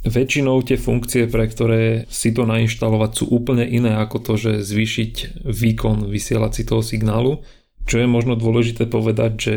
Väčšinou 0.07 0.63
tie 0.63 0.79
funkcie, 0.79 1.27
pre 1.27 1.51
ktoré 1.51 2.07
si 2.07 2.31
to 2.31 2.47
nainštalovať, 2.47 3.11
sú 3.11 3.25
úplne 3.27 3.67
iné 3.67 3.99
ako 3.99 4.23
to, 4.23 4.33
že 4.39 4.51
zvýšiť 4.63 5.43
výkon 5.43 6.07
vysielací 6.07 6.63
toho 6.63 6.79
signálu. 6.79 7.43
Čo 7.83 8.03
je 8.03 8.07
možno 8.07 8.39
dôležité 8.39 8.87
povedať, 8.87 9.31
že 9.35 9.55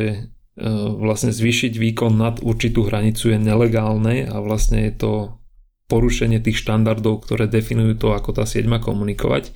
E, 0.60 0.66
vlastne 1.00 1.32
zvýšiť 1.32 1.78
výkon 1.80 2.20
nad 2.20 2.36
určitú 2.44 2.84
hranicu 2.84 3.32
je 3.32 3.38
nelegálne 3.40 4.28
a 4.28 4.36
vlastne 4.44 4.84
je 4.90 4.92
to 4.92 5.12
porušenie 5.88 6.36
tých 6.42 6.60
štandardov, 6.60 7.24
ktoré 7.24 7.48
definujú 7.48 7.96
to, 7.96 8.08
ako 8.12 8.36
tá 8.36 8.44
sieť 8.44 8.68
má 8.68 8.76
komunikovať. 8.76 9.48
E, 9.48 9.52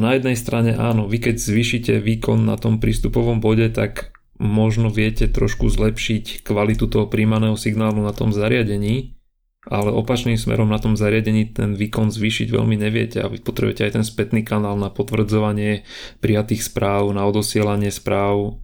na 0.00 0.16
jednej 0.16 0.40
strane 0.40 0.72
áno, 0.72 1.12
vy 1.12 1.18
keď 1.20 1.36
zvýšite 1.36 1.92
výkon 2.00 2.46
na 2.48 2.56
tom 2.56 2.80
prístupovom 2.80 3.44
bode, 3.44 3.68
tak 3.68 4.16
možno 4.40 4.88
viete 4.88 5.28
trošku 5.28 5.68
zlepšiť 5.68 6.40
kvalitu 6.40 6.88
toho 6.88 7.04
príjmaného 7.04 7.60
signálu 7.60 8.00
na 8.00 8.16
tom 8.16 8.32
zariadení, 8.32 9.19
ale 9.68 9.92
opačným 9.92 10.40
smerom 10.40 10.72
na 10.72 10.80
tom 10.80 10.96
zariadení 10.96 11.52
ten 11.52 11.76
výkon 11.76 12.08
zvýšiť 12.08 12.48
veľmi 12.48 12.80
neviete 12.80 13.20
a 13.20 13.28
vy 13.28 13.44
potrebujete 13.44 13.84
aj 13.84 13.92
ten 14.00 14.04
spätný 14.06 14.40
kanál 14.40 14.80
na 14.80 14.88
potvrdzovanie 14.88 15.84
prijatých 16.24 16.64
správ, 16.64 17.12
na 17.12 17.28
odosielanie 17.28 17.92
správ 17.92 18.56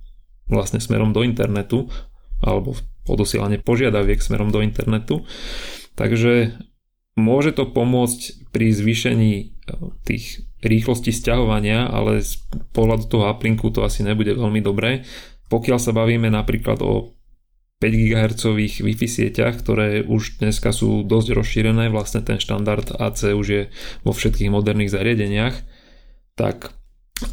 vlastne 0.49 0.81
smerom 0.81 1.13
do 1.13 1.21
internetu 1.21 1.93
alebo 2.41 2.73
odosielanie 3.05 3.61
požiadaviek 3.61 4.25
smerom 4.25 4.49
do 4.49 4.65
internetu. 4.65 5.29
Takže 6.01 6.57
môže 7.17 7.53
to 7.53 7.69
pomôcť 7.69 8.53
pri 8.53 8.73
zvýšení 8.73 9.33
e, 9.37 9.45
tých 10.05 10.45
rýchlosti 10.65 11.13
stiahovania, 11.13 11.89
ale 11.89 12.25
z 12.25 12.41
pohľadu 12.73 13.09
toho 13.09 13.29
uplinku 13.29 13.69
to 13.73 13.85
asi 13.85 14.01
nebude 14.05 14.33
veľmi 14.33 14.61
dobré. 14.65 15.05
Pokiaľ 15.47 15.79
sa 15.79 15.93
bavíme 15.95 16.29
napríklad 16.33 16.81
o 16.83 17.16
5 17.77 17.93
GHz 17.93 18.43
Wi-Fi 18.81 19.05
sieťach, 19.05 19.61
ktoré 19.61 20.01
už 20.01 20.41
dneska 20.41 20.73
sú 20.73 21.05
dosť 21.05 21.29
rozšírené, 21.37 21.93
vlastne 21.93 22.25
ten 22.25 22.41
štandard 22.41 22.89
AC 22.97 23.37
už 23.37 23.47
je 23.47 23.63
vo 24.01 24.17
všetkých 24.17 24.49
moderných 24.49 24.89
zariadeniach, 24.89 25.61
tak 26.41 26.73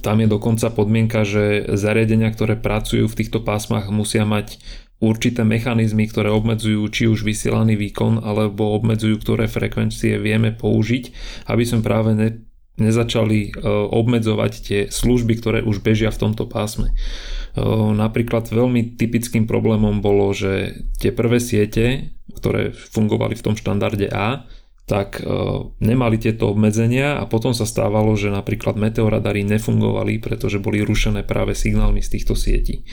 tam 0.04 0.20
je 0.20 0.28
dokonca 0.28 0.68
podmienka, 0.76 1.24
že 1.24 1.64
zariadenia, 1.80 2.28
ktoré 2.36 2.60
pracujú 2.60 3.08
v 3.08 3.18
týchto 3.24 3.40
pásmach 3.40 3.88
musia 3.88 4.28
mať 4.28 4.60
určité 5.00 5.48
mechanizmy, 5.48 6.12
ktoré 6.12 6.28
obmedzujú 6.36 6.92
či 6.92 7.04
už 7.08 7.24
vysielaný 7.24 7.80
výkon, 7.80 8.20
alebo 8.20 8.76
obmedzujú, 8.76 9.24
ktoré 9.24 9.48
frekvencie 9.48 10.20
vieme 10.20 10.52
použiť, 10.52 11.04
aby 11.48 11.64
sme 11.64 11.84
práve 11.84 12.16
ne, 12.20 12.30
nezačali 12.80 13.52
e, 13.52 13.64
obmedzovať 13.92 14.54
tie 14.60 14.80
služby, 14.92 15.40
ktoré 15.40 15.60
už 15.64 15.84
bežia 15.84 16.12
v 16.12 16.20
tomto 16.20 16.48
pásme. 16.48 16.92
E, 17.54 17.62
napríklad 17.94 18.50
veľmi 18.50 18.98
typickým 18.98 19.46
problémom 19.46 20.02
bolo, 20.02 20.34
že 20.34 20.84
tie 20.98 21.14
prvé 21.14 21.38
siete, 21.38 22.18
ktoré 22.34 22.74
fungovali 22.74 23.38
v 23.38 23.46
tom 23.46 23.56
štandarde 23.56 24.10
A, 24.10 24.50
tak 24.84 25.22
e, 25.22 25.26
nemali 25.80 26.20
tieto 26.20 26.52
obmedzenia 26.52 27.22
a 27.22 27.24
potom 27.30 27.56
sa 27.56 27.64
stávalo, 27.64 28.18
že 28.20 28.34
napríklad 28.34 28.76
meteoradary 28.76 29.48
nefungovali, 29.48 30.20
pretože 30.20 30.60
boli 30.60 30.84
rušené 30.84 31.24
práve 31.24 31.56
signálmi 31.56 32.04
z 32.04 32.20
týchto 32.20 32.36
sietí. 32.36 32.84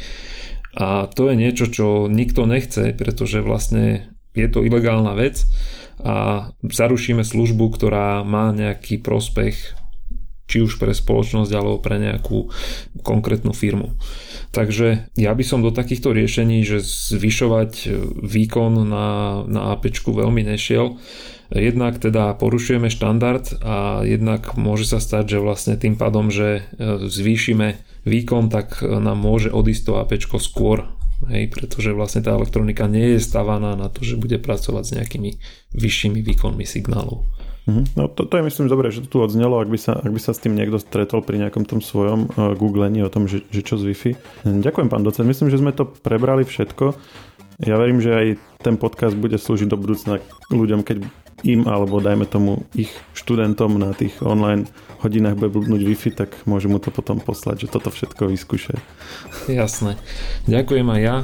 A 0.79 1.11
to 1.11 1.27
je 1.27 1.35
niečo, 1.35 1.67
čo 1.67 2.07
nikto 2.07 2.47
nechce, 2.47 2.95
pretože 2.95 3.43
vlastne 3.43 4.15
je 4.39 4.47
to 4.47 4.63
ilegálna 4.63 5.19
vec 5.19 5.43
a 6.01 6.49
zarušíme 6.63 7.27
službu, 7.27 7.75
ktorá 7.75 8.23
má 8.23 8.55
nejaký 8.55 9.03
prospech 9.03 9.80
či 10.51 10.67
už 10.67 10.83
pre 10.83 10.91
spoločnosť 10.91 11.55
alebo 11.55 11.79
pre 11.79 12.03
nejakú 12.03 12.51
konkrétnu 13.07 13.55
firmu. 13.55 13.95
Takže 14.51 15.15
ja 15.15 15.31
by 15.31 15.45
som 15.47 15.63
do 15.63 15.71
takýchto 15.71 16.11
riešení, 16.11 16.67
že 16.67 16.83
zvyšovať 16.83 17.87
výkon 18.19 18.83
na, 18.83 19.09
na 19.47 19.61
AP 19.79 19.95
veľmi 20.03 20.43
nešiel. 20.43 20.99
Jednak 21.55 22.03
teda 22.03 22.35
porušujeme 22.35 22.91
štandard 22.91 23.47
a 23.63 24.03
jednak 24.03 24.59
môže 24.59 24.91
sa 24.91 24.99
stať, 24.99 25.39
že 25.39 25.43
vlastne 25.43 25.75
tým 25.79 25.95
pádom, 25.95 26.31
že 26.31 26.63
e, 26.63 26.63
zvýšime 27.11 27.79
výkon, 28.07 28.51
tak 28.51 28.83
nám 28.83 29.19
môže 29.19 29.51
odísť 29.51 29.83
to 29.87 29.93
AP 29.99 30.19
skôr, 30.39 30.87
Hej, 31.29 31.53
pretože 31.53 31.93
vlastne 31.93 32.25
tá 32.25 32.33
elektronika 32.33 32.89
nie 32.89 33.13
je 33.17 33.21
stavaná 33.21 33.77
na 33.77 33.93
to, 33.93 34.01
že 34.01 34.17
bude 34.17 34.41
pracovať 34.41 34.85
s 34.89 34.95
nejakými 34.97 35.31
vyššími 35.77 36.25
výkonmi 36.25 36.65
signálov. 36.65 37.29
Mhm. 37.69 37.83
No 37.97 38.09
to, 38.09 38.25
to 38.25 38.41
je 38.41 38.47
myslím 38.47 38.67
dobre, 38.73 38.89
že 38.89 39.05
to 39.05 39.09
tu 39.09 39.19
odznelo, 39.21 39.61
ak 39.61 39.69
by, 39.69 39.79
sa, 39.79 39.93
ak 40.01 40.11
by 40.11 40.21
sa 40.21 40.33
s 40.33 40.41
tým 40.41 40.57
niekto 40.57 40.81
stretol 40.81 41.21
pri 41.21 41.37
nejakom 41.45 41.69
tom 41.69 41.85
svojom 41.85 42.33
uh, 42.33 42.57
googlení 42.57 43.05
o 43.05 43.13
tom, 43.13 43.29
že, 43.29 43.45
že 43.53 43.61
čo 43.61 43.77
z 43.77 43.93
Wi-Fi. 43.93 44.13
Ďakujem 44.49 44.89
pán 44.89 45.05
docent, 45.05 45.29
myslím, 45.29 45.53
že 45.53 45.61
sme 45.61 45.77
to 45.77 45.85
prebrali 45.85 46.49
všetko. 46.49 46.97
Ja 47.61 47.77
verím, 47.77 48.01
že 48.01 48.17
aj 48.17 48.27
ten 48.65 48.81
podcast 48.81 49.13
bude 49.13 49.37
slúžiť 49.37 49.69
do 49.69 49.77
budúcna 49.77 50.25
ľuďom, 50.49 50.81
keď 50.81 51.05
im 51.45 51.65
alebo 51.69 52.01
dajme 52.01 52.29
tomu 52.29 52.65
ich 52.77 52.93
študentom 53.17 53.81
na 53.81 53.97
tých 53.97 54.17
online 54.21 54.69
hodinách 55.01 55.37
bude 55.41 55.53
blbnúť 55.53 55.81
Wi-Fi, 55.85 56.11
tak 56.13 56.31
môžem 56.45 56.73
mu 56.73 56.81
to 56.81 56.93
potom 56.93 57.21
poslať, 57.21 57.69
že 57.69 57.73
toto 57.73 57.89
všetko 57.89 58.29
vyskúšaj. 58.29 58.79
Jasné. 59.49 59.97
Ďakujem 60.49 60.89
aj 60.89 61.01
ja. 61.01 61.17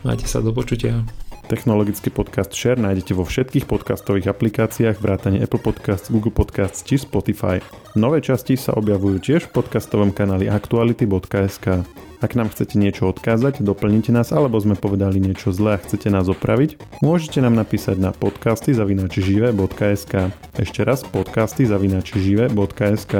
Majte 0.00 0.24
sa 0.24 0.40
do 0.40 0.52
počutia. 0.56 1.04
Technologický 1.50 2.14
podcast 2.14 2.54
Share 2.54 2.78
nájdete 2.78 3.10
vo 3.10 3.26
všetkých 3.26 3.66
podcastových 3.66 4.30
aplikáciách 4.30 5.02
vrátane 5.02 5.42
Apple 5.42 5.58
Podcasts, 5.58 6.06
Google 6.06 6.30
Podcasts 6.30 6.86
či 6.86 6.94
Spotify. 6.94 7.58
Nové 7.98 8.22
časti 8.22 8.54
sa 8.54 8.78
objavujú 8.78 9.18
tiež 9.18 9.50
v 9.50 9.58
podcastovom 9.58 10.14
kanáli 10.14 10.46
aktuality.sk. 10.46 11.82
Ak 12.22 12.38
nám 12.38 12.54
chcete 12.54 12.78
niečo 12.78 13.10
odkázať, 13.10 13.66
doplnite 13.66 14.14
nás 14.14 14.30
alebo 14.30 14.62
sme 14.62 14.78
povedali 14.78 15.18
niečo 15.18 15.50
zlé 15.50 15.74
a 15.74 15.82
chcete 15.82 16.06
nás 16.06 16.30
opraviť, 16.30 17.02
môžete 17.02 17.42
nám 17.42 17.58
napísať 17.58 17.98
na 17.98 18.14
podcasty 18.14 18.70
zavinačžive.sk. 18.70 20.30
Ešte 20.54 20.80
raz 20.86 21.02
podcasty 21.02 21.66
zavinačžive.sk. 21.66 23.12